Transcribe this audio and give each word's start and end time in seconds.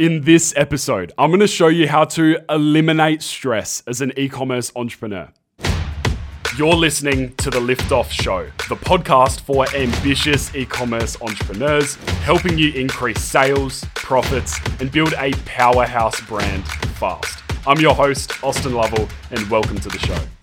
In 0.00 0.22
this 0.22 0.54
episode, 0.56 1.12
I'm 1.18 1.28
going 1.28 1.40
to 1.40 1.46
show 1.46 1.68
you 1.68 1.86
how 1.86 2.06
to 2.06 2.38
eliminate 2.48 3.20
stress 3.20 3.82
as 3.86 4.00
an 4.00 4.14
e 4.16 4.30
commerce 4.30 4.72
entrepreneur. 4.74 5.28
You're 6.56 6.72
listening 6.72 7.34
to 7.34 7.50
The 7.50 7.60
Liftoff 7.60 8.10
Show, 8.10 8.46
the 8.70 8.76
podcast 8.76 9.42
for 9.42 9.66
ambitious 9.76 10.54
e 10.54 10.64
commerce 10.64 11.20
entrepreneurs, 11.20 11.96
helping 12.24 12.56
you 12.56 12.72
increase 12.72 13.22
sales, 13.22 13.84
profits, 13.94 14.58
and 14.80 14.90
build 14.90 15.12
a 15.18 15.32
powerhouse 15.44 16.18
brand 16.22 16.66
fast. 16.96 17.42
I'm 17.66 17.78
your 17.78 17.94
host, 17.94 18.42
Austin 18.42 18.72
Lovell, 18.72 19.06
and 19.30 19.50
welcome 19.50 19.78
to 19.80 19.90
the 19.90 19.98
show. 19.98 20.39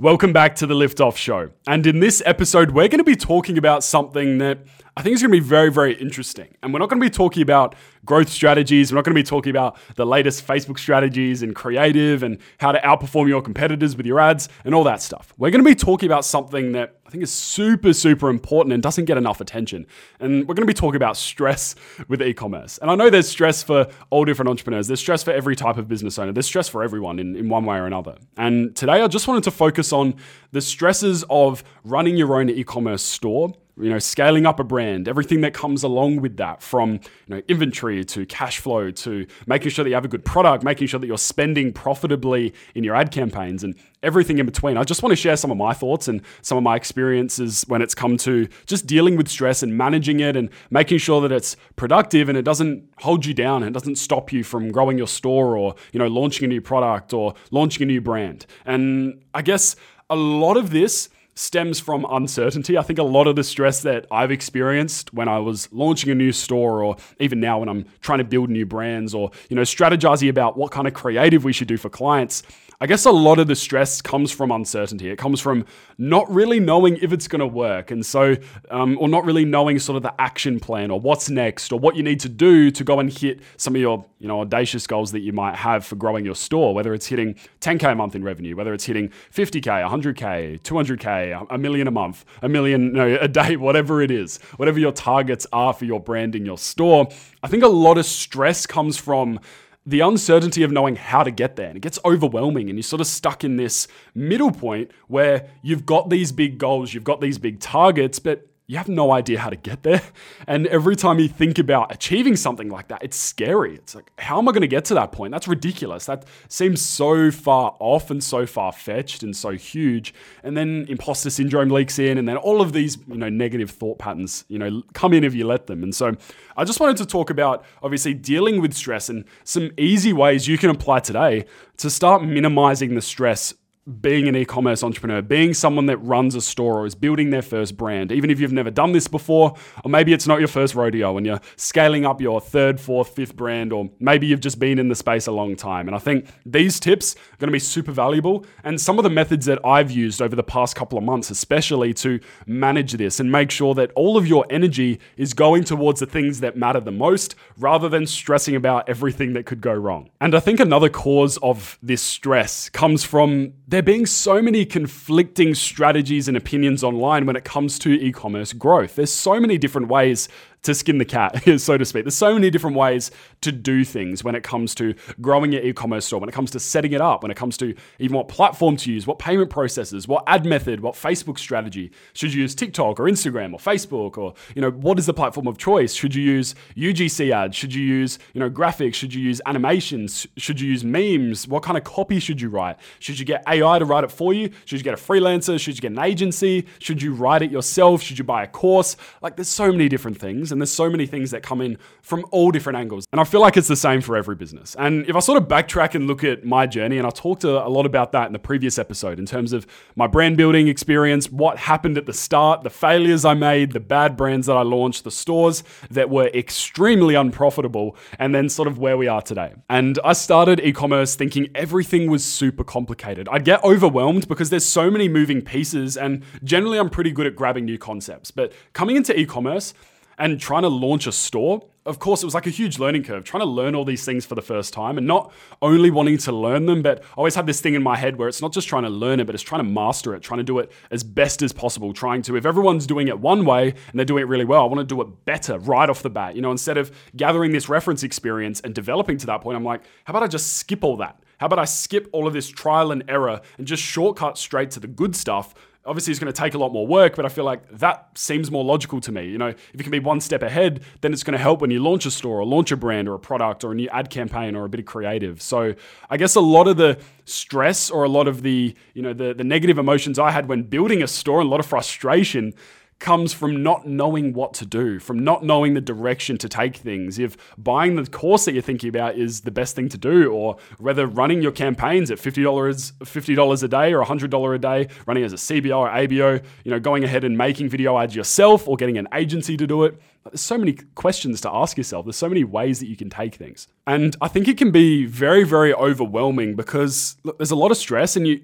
Welcome 0.00 0.32
back 0.32 0.54
to 0.54 0.66
the 0.66 0.72
Liftoff 0.72 1.18
Show. 1.18 1.50
And 1.66 1.86
in 1.86 2.00
this 2.00 2.22
episode, 2.24 2.70
we're 2.70 2.88
going 2.88 3.00
to 3.00 3.04
be 3.04 3.16
talking 3.16 3.58
about 3.58 3.84
something 3.84 4.38
that 4.38 4.60
I 4.96 5.02
think 5.02 5.14
is 5.14 5.20
going 5.20 5.30
to 5.30 5.38
be 5.38 5.46
very, 5.46 5.70
very 5.70 5.92
interesting. 5.92 6.56
And 6.62 6.72
we're 6.72 6.78
not 6.78 6.88
going 6.88 6.98
to 7.02 7.04
be 7.04 7.10
talking 7.10 7.42
about 7.42 7.74
growth 8.06 8.30
strategies. 8.30 8.90
We're 8.90 8.96
not 8.96 9.04
going 9.04 9.14
to 9.14 9.22
be 9.22 9.26
talking 9.26 9.50
about 9.50 9.78
the 9.96 10.06
latest 10.06 10.46
Facebook 10.46 10.78
strategies 10.78 11.42
and 11.42 11.54
creative 11.54 12.22
and 12.22 12.38
how 12.60 12.72
to 12.72 12.78
outperform 12.80 13.28
your 13.28 13.42
competitors 13.42 13.94
with 13.94 14.06
your 14.06 14.20
ads 14.20 14.48
and 14.64 14.74
all 14.74 14.84
that 14.84 15.02
stuff. 15.02 15.34
We're 15.36 15.50
going 15.50 15.62
to 15.62 15.68
be 15.68 15.74
talking 15.74 16.06
about 16.06 16.24
something 16.24 16.72
that 16.72 16.99
I 17.10 17.12
think 17.12 17.24
is 17.24 17.32
super, 17.32 17.92
super 17.92 18.28
important 18.28 18.72
and 18.72 18.80
doesn't 18.80 19.06
get 19.06 19.16
enough 19.16 19.40
attention. 19.40 19.84
And 20.20 20.46
we're 20.46 20.54
going 20.54 20.64
to 20.64 20.72
be 20.72 20.72
talking 20.72 20.94
about 20.94 21.16
stress 21.16 21.74
with 22.06 22.22
e 22.22 22.32
commerce. 22.32 22.78
And 22.78 22.88
I 22.88 22.94
know 22.94 23.10
there's 23.10 23.28
stress 23.28 23.64
for 23.64 23.88
all 24.10 24.24
different 24.24 24.48
entrepreneurs, 24.48 24.86
there's 24.86 25.00
stress 25.00 25.24
for 25.24 25.32
every 25.32 25.56
type 25.56 25.76
of 25.76 25.88
business 25.88 26.20
owner, 26.20 26.30
there's 26.30 26.46
stress 26.46 26.68
for 26.68 26.84
everyone 26.84 27.18
in, 27.18 27.34
in 27.34 27.48
one 27.48 27.64
way 27.64 27.78
or 27.78 27.86
another. 27.86 28.14
And 28.36 28.76
today 28.76 29.02
I 29.02 29.08
just 29.08 29.26
wanted 29.26 29.42
to 29.42 29.50
focus 29.50 29.92
on 29.92 30.14
the 30.52 30.60
stresses 30.60 31.24
of 31.28 31.64
running 31.82 32.16
your 32.16 32.38
own 32.38 32.48
e 32.48 32.62
commerce 32.62 33.02
store 33.02 33.54
you 33.82 33.90
know, 33.90 33.98
scaling 33.98 34.46
up 34.46 34.60
a 34.60 34.64
brand, 34.64 35.08
everything 35.08 35.40
that 35.42 35.54
comes 35.54 35.82
along 35.82 36.20
with 36.20 36.36
that 36.36 36.62
from, 36.62 36.92
you 36.92 37.00
know, 37.28 37.42
inventory 37.48 38.04
to 38.04 38.26
cash 38.26 38.58
flow 38.58 38.90
to 38.90 39.26
making 39.46 39.70
sure 39.70 39.84
that 39.84 39.88
you 39.88 39.94
have 39.94 40.04
a 40.04 40.08
good 40.08 40.24
product, 40.24 40.64
making 40.64 40.86
sure 40.86 41.00
that 41.00 41.06
you're 41.06 41.18
spending 41.18 41.72
profitably 41.72 42.54
in 42.74 42.84
your 42.84 42.94
ad 42.94 43.10
campaigns 43.10 43.64
and 43.64 43.74
everything 44.02 44.38
in 44.38 44.46
between. 44.46 44.76
I 44.76 44.84
just 44.84 45.02
want 45.02 45.12
to 45.12 45.16
share 45.16 45.36
some 45.36 45.50
of 45.50 45.56
my 45.56 45.72
thoughts 45.72 46.08
and 46.08 46.22
some 46.42 46.56
of 46.56 46.64
my 46.64 46.76
experiences 46.76 47.64
when 47.68 47.82
it's 47.82 47.94
come 47.94 48.16
to 48.18 48.48
just 48.66 48.86
dealing 48.86 49.16
with 49.16 49.28
stress 49.28 49.62
and 49.62 49.76
managing 49.76 50.20
it 50.20 50.36
and 50.36 50.50
making 50.70 50.98
sure 50.98 51.20
that 51.20 51.32
it's 51.32 51.56
productive 51.76 52.28
and 52.28 52.38
it 52.38 52.42
doesn't 52.42 52.88
hold 52.98 53.26
you 53.26 53.34
down 53.34 53.62
and 53.62 53.70
it 53.70 53.78
doesn't 53.78 53.96
stop 53.96 54.32
you 54.32 54.42
from 54.42 54.70
growing 54.70 54.98
your 54.98 55.08
store 55.08 55.56
or, 55.56 55.74
you 55.92 55.98
know, 55.98 56.06
launching 56.06 56.44
a 56.44 56.48
new 56.48 56.60
product 56.60 57.12
or 57.12 57.34
launching 57.50 57.82
a 57.82 57.86
new 57.86 58.00
brand. 58.00 58.46
And 58.64 59.22
I 59.34 59.42
guess 59.42 59.76
a 60.08 60.16
lot 60.16 60.56
of 60.56 60.70
this 60.70 61.08
stems 61.40 61.80
from 61.80 62.06
uncertainty. 62.10 62.76
I 62.76 62.82
think 62.82 62.98
a 62.98 63.02
lot 63.02 63.26
of 63.26 63.34
the 63.34 63.42
stress 63.42 63.80
that 63.82 64.06
I've 64.10 64.30
experienced 64.30 65.14
when 65.14 65.26
I 65.26 65.38
was 65.38 65.68
launching 65.72 66.10
a 66.10 66.14
new 66.14 66.32
store 66.32 66.82
or 66.84 66.96
even 67.18 67.40
now 67.40 67.60
when 67.60 67.68
I'm 67.70 67.86
trying 68.02 68.18
to 68.18 68.24
build 68.24 68.50
new 68.50 68.66
brands 68.66 69.14
or, 69.14 69.30
you 69.48 69.56
know, 69.56 69.62
strategizing 69.62 70.28
about 70.28 70.58
what 70.58 70.70
kind 70.70 70.86
of 70.86 70.92
creative 70.92 71.42
we 71.42 71.54
should 71.54 71.68
do 71.68 71.78
for 71.78 71.88
clients, 71.88 72.42
I 72.82 72.86
guess 72.86 73.04
a 73.04 73.10
lot 73.10 73.38
of 73.38 73.46
the 73.46 73.54
stress 73.54 74.00
comes 74.00 74.32
from 74.32 74.50
uncertainty. 74.50 75.10
It 75.10 75.18
comes 75.18 75.38
from 75.38 75.66
not 75.98 76.30
really 76.32 76.58
knowing 76.58 76.96
if 77.02 77.12
it's 77.12 77.28
going 77.28 77.40
to 77.40 77.46
work. 77.46 77.90
And 77.90 78.06
so, 78.06 78.36
um, 78.70 78.96
or 78.98 79.06
not 79.06 79.26
really 79.26 79.44
knowing 79.44 79.78
sort 79.78 79.96
of 79.96 80.02
the 80.02 80.18
action 80.18 80.58
plan 80.58 80.90
or 80.90 80.98
what's 80.98 81.28
next 81.28 81.72
or 81.72 81.78
what 81.78 81.94
you 81.94 82.02
need 82.02 82.20
to 82.20 82.30
do 82.30 82.70
to 82.70 82.82
go 82.82 82.98
and 82.98 83.12
hit 83.12 83.40
some 83.58 83.74
of 83.74 83.82
your, 83.82 84.06
you 84.18 84.28
know, 84.28 84.40
audacious 84.40 84.86
goals 84.86 85.12
that 85.12 85.20
you 85.20 85.34
might 85.34 85.56
have 85.56 85.84
for 85.84 85.96
growing 85.96 86.24
your 86.24 86.34
store, 86.34 86.74
whether 86.74 86.94
it's 86.94 87.04
hitting 87.04 87.34
10K 87.60 87.92
a 87.92 87.94
month 87.94 88.14
in 88.14 88.24
revenue, 88.24 88.56
whether 88.56 88.72
it's 88.72 88.84
hitting 88.84 89.10
50K, 89.30 89.86
100K, 89.86 90.62
200K, 90.62 91.48
a 91.50 91.58
million 91.58 91.86
a 91.86 91.90
month, 91.90 92.24
a 92.40 92.48
million 92.48 92.94
no, 92.94 93.18
a 93.20 93.28
day, 93.28 93.56
whatever 93.58 94.00
it 94.00 94.10
is, 94.10 94.38
whatever 94.56 94.78
your 94.78 94.92
targets 94.92 95.46
are 95.52 95.74
for 95.74 95.84
your 95.84 96.00
brand 96.00 96.34
in 96.34 96.46
your 96.46 96.56
store. 96.56 97.08
I 97.42 97.48
think 97.48 97.62
a 97.62 97.68
lot 97.68 97.98
of 97.98 98.06
stress 98.06 98.64
comes 98.64 98.96
from 98.96 99.38
the 99.86 100.00
uncertainty 100.00 100.62
of 100.62 100.70
knowing 100.70 100.96
how 100.96 101.22
to 101.22 101.30
get 101.30 101.56
there. 101.56 101.68
And 101.68 101.76
it 101.76 101.80
gets 101.80 101.98
overwhelming, 102.04 102.68
and 102.68 102.78
you're 102.78 102.82
sort 102.82 103.00
of 103.00 103.06
stuck 103.06 103.44
in 103.44 103.56
this 103.56 103.88
middle 104.14 104.52
point 104.52 104.90
where 105.08 105.48
you've 105.62 105.86
got 105.86 106.10
these 106.10 106.32
big 106.32 106.58
goals, 106.58 106.92
you've 106.92 107.04
got 107.04 107.20
these 107.20 107.38
big 107.38 107.60
targets, 107.60 108.18
but 108.18 108.46
you 108.70 108.76
have 108.76 108.88
no 108.88 109.10
idea 109.10 109.40
how 109.40 109.50
to 109.50 109.56
get 109.56 109.82
there. 109.82 110.00
And 110.46 110.68
every 110.68 110.94
time 110.94 111.18
you 111.18 111.26
think 111.26 111.58
about 111.58 111.92
achieving 111.92 112.36
something 112.36 112.68
like 112.68 112.86
that, 112.86 113.02
it's 113.02 113.16
scary. 113.16 113.74
It's 113.74 113.96
like, 113.96 114.12
how 114.16 114.38
am 114.38 114.48
I 114.48 114.52
going 114.52 114.60
to 114.60 114.68
get 114.68 114.84
to 114.86 114.94
that 114.94 115.10
point? 115.10 115.32
That's 115.32 115.48
ridiculous. 115.48 116.06
That 116.06 116.24
seems 116.48 116.80
so 116.80 117.32
far 117.32 117.74
off 117.80 118.12
and 118.12 118.22
so 118.22 118.46
far 118.46 118.70
fetched 118.70 119.24
and 119.24 119.34
so 119.36 119.50
huge. 119.50 120.14
And 120.44 120.56
then 120.56 120.86
imposter 120.88 121.30
syndrome 121.30 121.68
leaks 121.70 121.98
in, 121.98 122.16
and 122.16 122.28
then 122.28 122.36
all 122.36 122.60
of 122.60 122.72
these, 122.72 122.96
you 123.08 123.16
know, 123.16 123.28
negative 123.28 123.72
thought 123.72 123.98
patterns, 123.98 124.44
you 124.46 124.58
know, 124.58 124.82
come 124.92 125.14
in 125.14 125.24
if 125.24 125.34
you 125.34 125.48
let 125.48 125.66
them. 125.66 125.82
And 125.82 125.92
so 125.92 126.14
I 126.56 126.62
just 126.62 126.78
wanted 126.78 126.98
to 126.98 127.06
talk 127.06 127.28
about 127.28 127.64
obviously 127.82 128.14
dealing 128.14 128.60
with 128.60 128.72
stress 128.74 129.08
and 129.08 129.24
some 129.42 129.72
easy 129.78 130.12
ways 130.12 130.46
you 130.46 130.56
can 130.58 130.70
apply 130.70 131.00
today 131.00 131.44
to 131.78 131.90
start 131.90 132.22
minimizing 132.22 132.94
the 132.94 133.02
stress 133.02 133.52
being 133.90 134.28
an 134.28 134.36
e-commerce 134.36 134.82
entrepreneur, 134.82 135.22
being 135.22 135.54
someone 135.54 135.86
that 135.86 135.98
runs 135.98 136.34
a 136.34 136.40
store 136.40 136.80
or 136.80 136.86
is 136.86 136.94
building 136.94 137.30
their 137.30 137.42
first 137.42 137.76
brand, 137.76 138.12
even 138.12 138.30
if 138.30 138.40
you've 138.40 138.52
never 138.52 138.70
done 138.70 138.92
this 138.92 139.08
before, 139.08 139.54
or 139.84 139.90
maybe 139.90 140.12
it's 140.12 140.26
not 140.26 140.38
your 140.38 140.48
first 140.48 140.74
rodeo 140.74 141.16
and 141.16 141.26
you're 141.26 141.40
scaling 141.56 142.06
up 142.06 142.20
your 142.20 142.40
third, 142.40 142.80
fourth, 142.80 143.08
fifth 143.08 143.36
brand, 143.36 143.72
or 143.72 143.90
maybe 143.98 144.26
you've 144.26 144.40
just 144.40 144.58
been 144.58 144.78
in 144.78 144.88
the 144.88 144.94
space 144.94 145.26
a 145.26 145.32
long 145.32 145.56
time. 145.56 145.88
And 145.88 145.94
I 145.94 145.98
think 145.98 146.26
these 146.46 146.78
tips 146.78 147.14
are 147.14 147.36
going 147.38 147.48
to 147.48 147.52
be 147.52 147.58
super 147.58 147.92
valuable. 147.92 148.44
And 148.64 148.80
some 148.80 148.98
of 148.98 149.02
the 149.02 149.10
methods 149.10 149.46
that 149.46 149.58
I've 149.64 149.90
used 149.90 150.22
over 150.22 150.36
the 150.36 150.42
past 150.42 150.76
couple 150.76 150.98
of 150.98 151.04
months, 151.04 151.30
especially 151.30 151.94
to 151.94 152.20
manage 152.46 152.92
this 152.92 153.20
and 153.20 153.30
make 153.30 153.50
sure 153.50 153.74
that 153.74 153.90
all 153.92 154.16
of 154.16 154.26
your 154.26 154.46
energy 154.50 155.00
is 155.16 155.34
going 155.34 155.64
towards 155.64 156.00
the 156.00 156.06
things 156.06 156.40
that 156.40 156.56
matter 156.56 156.80
the 156.80 156.92
most 156.92 157.34
rather 157.56 157.88
than 157.88 158.06
stressing 158.06 158.54
about 158.54 158.88
everything 158.88 159.32
that 159.32 159.46
could 159.46 159.60
go 159.60 159.72
wrong. 159.72 160.10
And 160.20 160.34
I 160.34 160.40
think 160.40 160.60
another 160.60 160.88
cause 160.88 161.36
of 161.38 161.78
this 161.82 162.02
stress 162.02 162.68
comes 162.68 163.04
from 163.04 163.54
there 163.66 163.79
being 163.82 164.06
so 164.06 164.42
many 164.42 164.64
conflicting 164.64 165.54
strategies 165.54 166.28
and 166.28 166.36
opinions 166.36 166.82
online 166.82 167.26
when 167.26 167.36
it 167.36 167.44
comes 167.44 167.78
to 167.80 167.90
e 167.90 168.12
commerce 168.12 168.52
growth. 168.52 168.96
There's 168.96 169.12
so 169.12 169.38
many 169.38 169.58
different 169.58 169.88
ways 169.88 170.28
to 170.62 170.74
skin 170.74 170.98
the 170.98 171.04
cat, 171.04 171.42
so 171.58 171.78
to 171.78 171.84
speak. 171.84 172.04
There's 172.04 172.16
so 172.16 172.34
many 172.34 172.50
different 172.50 172.76
ways 172.76 173.10
to 173.40 173.52
do 173.52 173.84
things 173.84 174.22
when 174.22 174.34
it 174.34 174.42
comes 174.42 174.74
to 174.76 174.94
growing 175.20 175.52
your 175.52 175.62
e-commerce 175.62 176.06
store, 176.06 176.20
when 176.20 176.28
it 176.28 176.32
comes 176.32 176.50
to 176.52 176.60
setting 176.60 176.92
it 176.92 177.00
up, 177.00 177.22
when 177.22 177.30
it 177.30 177.36
comes 177.36 177.56
to 177.58 177.74
even 177.98 178.16
what 178.16 178.28
platform 178.28 178.76
to 178.78 178.92
use, 178.92 179.06
what 179.06 179.18
payment 179.18 179.50
processes, 179.50 180.06
what 180.06 180.22
ad 180.26 180.44
method, 180.44 180.80
what 180.80 180.94
Facebook 180.94 181.38
strategy. 181.38 181.90
Should 182.12 182.34
you 182.34 182.42
use 182.42 182.54
TikTok 182.54 183.00
or 183.00 183.04
Instagram 183.04 183.52
or 183.52 183.58
Facebook 183.58 184.18
or, 184.18 184.34
you 184.54 184.62
know, 184.62 184.70
what 184.70 184.98
is 184.98 185.06
the 185.06 185.14
platform 185.14 185.46
of 185.46 185.56
choice? 185.58 185.94
Should 185.94 186.14
you 186.14 186.22
use 186.22 186.54
UGC 186.76 187.32
ads? 187.32 187.56
Should 187.56 187.74
you 187.74 187.82
use, 187.82 188.18
you 188.34 188.40
know, 188.40 188.50
graphics? 188.50 188.94
Should 188.94 189.14
you 189.14 189.22
use 189.22 189.40
animations? 189.46 190.26
Should 190.36 190.60
you 190.60 190.68
use 190.68 190.84
memes? 190.84 191.48
What 191.48 191.62
kind 191.62 191.78
of 191.78 191.84
copy 191.84 192.20
should 192.20 192.40
you 192.40 192.50
write? 192.50 192.76
Should 192.98 193.18
you 193.18 193.24
get 193.24 193.42
AI 193.48 193.78
to 193.78 193.84
write 193.84 194.04
it 194.04 194.12
for 194.12 194.34
you? 194.34 194.50
Should 194.66 194.78
you 194.78 194.84
get 194.84 194.94
a 194.94 195.02
freelancer? 195.02 195.58
Should 195.58 195.76
you 195.76 195.80
get 195.80 195.92
an 195.92 195.98
agency? 195.98 196.66
Should 196.78 197.00
you 197.00 197.14
write 197.14 197.42
it 197.42 197.50
yourself? 197.50 198.02
Should 198.02 198.18
you 198.18 198.24
buy 198.24 198.42
a 198.42 198.46
course? 198.46 198.96
Like 199.22 199.36
there's 199.36 199.48
so 199.48 199.70
many 199.70 199.88
different 199.88 200.18
things 200.18 200.49
and 200.52 200.60
there's 200.60 200.72
so 200.72 200.90
many 200.90 201.06
things 201.06 201.30
that 201.30 201.42
come 201.42 201.60
in 201.60 201.78
from 202.02 202.24
all 202.30 202.50
different 202.50 202.78
angles. 202.78 203.06
And 203.12 203.20
I 203.20 203.24
feel 203.24 203.40
like 203.40 203.56
it's 203.56 203.68
the 203.68 203.76
same 203.76 204.00
for 204.00 204.16
every 204.16 204.34
business. 204.34 204.76
And 204.78 205.08
if 205.08 205.16
I 205.16 205.20
sort 205.20 205.40
of 205.40 205.48
backtrack 205.48 205.94
and 205.94 206.06
look 206.06 206.24
at 206.24 206.44
my 206.44 206.66
journey, 206.66 206.98
and 206.98 207.06
I 207.06 207.10
talked 207.10 207.44
a, 207.44 207.70
lot 207.70 207.86
about 207.86 208.10
that 208.12 208.26
in 208.26 208.32
the 208.32 208.38
previous 208.38 208.78
episode 208.78 209.18
in 209.18 209.26
terms 209.26 209.52
of 209.52 209.64
my 209.94 210.06
brand 210.08 210.36
building 210.36 210.66
experience, 210.66 211.30
what 211.30 211.56
happened 211.56 211.96
at 211.96 212.06
the 212.06 212.12
start, 212.12 212.62
the 212.62 212.70
failures 212.70 213.24
I 213.24 213.34
made, 213.34 213.72
the 213.72 213.80
bad 213.80 214.16
brands 214.16 214.46
that 214.48 214.56
I 214.56 214.62
launched, 214.62 215.04
the 215.04 215.10
stores 215.10 215.62
that 215.90 216.10
were 216.10 216.26
extremely 216.28 217.14
unprofitable, 217.14 217.96
and 218.18 218.34
then 218.34 218.48
sort 218.48 218.66
of 218.66 218.78
where 218.78 218.96
we 218.96 219.06
are 219.06 219.22
today. 219.22 219.54
And 219.68 219.98
I 220.04 220.14
started 220.14 220.60
e 220.60 220.72
commerce 220.72 221.14
thinking 221.14 221.48
everything 221.54 222.10
was 222.10 222.24
super 222.24 222.64
complicated. 222.64 223.28
I'd 223.30 223.44
get 223.44 223.62
overwhelmed 223.62 224.26
because 224.28 224.50
there's 224.50 224.66
so 224.66 224.90
many 224.90 225.08
moving 225.08 225.42
pieces, 225.42 225.96
and 225.96 226.22
generally 226.42 226.78
I'm 226.78 226.90
pretty 226.90 227.12
good 227.12 227.26
at 227.26 227.36
grabbing 227.36 227.64
new 227.64 227.78
concepts. 227.78 228.30
But 228.30 228.52
coming 228.72 228.96
into 228.96 229.18
e 229.18 229.26
commerce, 229.26 229.74
and 230.20 230.38
trying 230.38 230.62
to 230.62 230.68
launch 230.68 231.06
a 231.06 231.12
store, 231.12 231.62
of 231.86 231.98
course, 231.98 232.22
it 232.22 232.26
was 232.26 232.34
like 232.34 232.46
a 232.46 232.50
huge 232.50 232.78
learning 232.78 233.04
curve, 233.04 233.24
trying 233.24 233.40
to 233.40 233.48
learn 233.48 233.74
all 233.74 233.86
these 233.86 234.04
things 234.04 234.26
for 234.26 234.34
the 234.34 234.42
first 234.42 234.74
time 234.74 234.98
and 234.98 235.06
not 235.06 235.32
only 235.62 235.90
wanting 235.90 236.18
to 236.18 236.30
learn 236.30 236.66
them, 236.66 236.82
but 236.82 237.02
I 237.02 237.06
always 237.16 237.34
had 237.34 237.46
this 237.46 237.62
thing 237.62 237.72
in 237.72 237.82
my 237.82 237.96
head 237.96 238.16
where 238.16 238.28
it's 238.28 238.42
not 238.42 238.52
just 238.52 238.68
trying 238.68 238.82
to 238.82 238.90
learn 238.90 239.18
it, 239.18 239.24
but 239.24 239.34
it's 239.34 239.42
trying 239.42 239.64
to 239.64 239.68
master 239.68 240.14
it, 240.14 240.22
trying 240.22 240.38
to 240.38 240.44
do 240.44 240.58
it 240.58 240.70
as 240.90 241.02
best 241.02 241.40
as 241.40 241.52
possible, 241.52 241.94
trying 241.94 242.20
to, 242.22 242.36
if 242.36 242.44
everyone's 242.44 242.86
doing 242.86 243.08
it 243.08 243.18
one 243.18 243.46
way 243.46 243.70
and 243.70 243.98
they're 243.98 244.04
doing 244.04 244.20
it 244.20 244.28
really 244.28 244.44
well, 244.44 244.60
I 244.60 244.66
want 244.66 244.80
to 244.80 244.94
do 244.94 245.00
it 245.00 245.24
better 245.24 245.58
right 245.58 245.88
off 245.88 246.02
the 246.02 246.10
bat. 246.10 246.36
You 246.36 246.42
know, 246.42 246.50
instead 246.50 246.76
of 246.76 246.92
gathering 247.16 247.52
this 247.52 247.70
reference 247.70 248.02
experience 248.02 248.60
and 248.60 248.74
developing 248.74 249.16
to 249.16 249.26
that 249.26 249.40
point, 249.40 249.56
I'm 249.56 249.64
like, 249.64 249.80
how 250.04 250.12
about 250.12 250.22
I 250.22 250.26
just 250.26 250.58
skip 250.58 250.84
all 250.84 250.98
that? 250.98 251.18
How 251.38 251.46
about 251.46 251.58
I 251.58 251.64
skip 251.64 252.10
all 252.12 252.26
of 252.26 252.34
this 252.34 252.48
trial 252.48 252.92
and 252.92 253.02
error 253.08 253.40
and 253.56 253.66
just 253.66 253.82
shortcut 253.82 254.36
straight 254.36 254.70
to 254.72 254.80
the 254.80 254.86
good 254.86 255.16
stuff 255.16 255.54
obviously 255.86 256.10
it's 256.10 256.20
going 256.20 256.32
to 256.32 256.38
take 256.38 256.54
a 256.54 256.58
lot 256.58 256.72
more 256.72 256.86
work, 256.86 257.16
but 257.16 257.24
I 257.24 257.28
feel 257.28 257.44
like 257.44 257.66
that 257.78 258.08
seems 258.14 258.50
more 258.50 258.64
logical 258.64 259.00
to 259.00 259.12
me. 259.12 259.28
You 259.28 259.38
know, 259.38 259.48
if 259.48 259.74
you 259.74 259.82
can 259.82 259.90
be 259.90 259.98
one 259.98 260.20
step 260.20 260.42
ahead, 260.42 260.82
then 261.00 261.12
it's 261.12 261.22
going 261.22 261.32
to 261.32 261.38
help 261.38 261.60
when 261.60 261.70
you 261.70 261.80
launch 261.82 262.04
a 262.04 262.10
store 262.10 262.40
or 262.40 262.44
launch 262.44 262.70
a 262.70 262.76
brand 262.76 263.08
or 263.08 263.14
a 263.14 263.18
product 263.18 263.64
or 263.64 263.72
a 263.72 263.74
new 263.74 263.88
ad 263.88 264.10
campaign 264.10 264.54
or 264.54 264.64
a 264.66 264.68
bit 264.68 264.80
of 264.80 264.86
creative. 264.86 265.40
So 265.40 265.74
I 266.10 266.16
guess 266.16 266.34
a 266.34 266.40
lot 266.40 266.68
of 266.68 266.76
the 266.76 266.98
stress 267.24 267.90
or 267.90 268.04
a 268.04 268.08
lot 268.08 268.28
of 268.28 268.42
the, 268.42 268.74
you 268.92 269.02
know, 269.02 269.14
the, 269.14 269.32
the 269.32 269.44
negative 269.44 269.78
emotions 269.78 270.18
I 270.18 270.30
had 270.30 270.48
when 270.48 270.64
building 270.64 271.02
a 271.02 271.06
store 271.06 271.40
and 271.40 271.46
a 271.46 271.50
lot 271.50 271.60
of 271.60 271.66
frustration 271.66 272.52
comes 273.00 273.32
from 273.32 273.62
not 273.62 273.86
knowing 273.86 274.32
what 274.34 274.54
to 274.54 274.66
do, 274.66 275.00
from 275.00 275.18
not 275.18 275.42
knowing 275.42 275.74
the 275.74 275.80
direction 275.80 276.36
to 276.38 276.48
take 276.48 276.76
things. 276.76 277.18
If 277.18 277.36
buying 277.58 277.96
the 277.96 278.08
course 278.08 278.44
that 278.44 278.52
you're 278.52 278.62
thinking 278.62 278.90
about 278.90 279.16
is 279.16 279.40
the 279.40 279.50
best 279.50 279.74
thing 279.74 279.88
to 279.88 279.98
do, 279.98 280.30
or 280.30 280.58
whether 280.78 281.06
running 281.06 281.42
your 281.42 281.50
campaigns 281.50 282.10
at 282.10 282.18
$50, 282.18 282.92
$50 282.92 283.62
a 283.62 283.68
day 283.68 283.92
or 283.92 284.04
$100 284.04 284.54
a 284.54 284.58
day, 284.58 284.88
running 285.06 285.24
as 285.24 285.32
a 285.32 285.36
CBO 285.36 285.78
or 285.78 285.88
ABO, 285.88 286.44
you 286.64 286.70
know, 286.70 286.78
going 286.78 287.02
ahead 287.02 287.24
and 287.24 287.36
making 287.36 287.68
video 287.70 287.98
ads 287.98 288.14
yourself 288.14 288.68
or 288.68 288.76
getting 288.76 288.98
an 288.98 289.08
agency 289.14 289.56
to 289.56 289.66
do 289.66 289.84
it. 289.84 289.98
There's 290.24 290.42
so 290.42 290.58
many 290.58 290.74
questions 290.94 291.40
to 291.40 291.50
ask 291.50 291.78
yourself. 291.78 292.04
There's 292.04 292.16
so 292.16 292.28
many 292.28 292.44
ways 292.44 292.78
that 292.80 292.86
you 292.86 292.96
can 292.96 293.08
take 293.08 293.34
things. 293.34 293.66
And 293.86 294.14
I 294.20 294.28
think 294.28 294.46
it 294.46 294.58
can 294.58 294.70
be 294.70 295.06
very, 295.06 295.44
very 295.44 295.72
overwhelming 295.72 296.54
because 296.54 297.16
look, 297.24 297.38
there's 297.38 297.50
a 297.50 297.56
lot 297.56 297.70
of 297.70 297.78
stress 297.78 298.16
and 298.16 298.28
you 298.28 298.42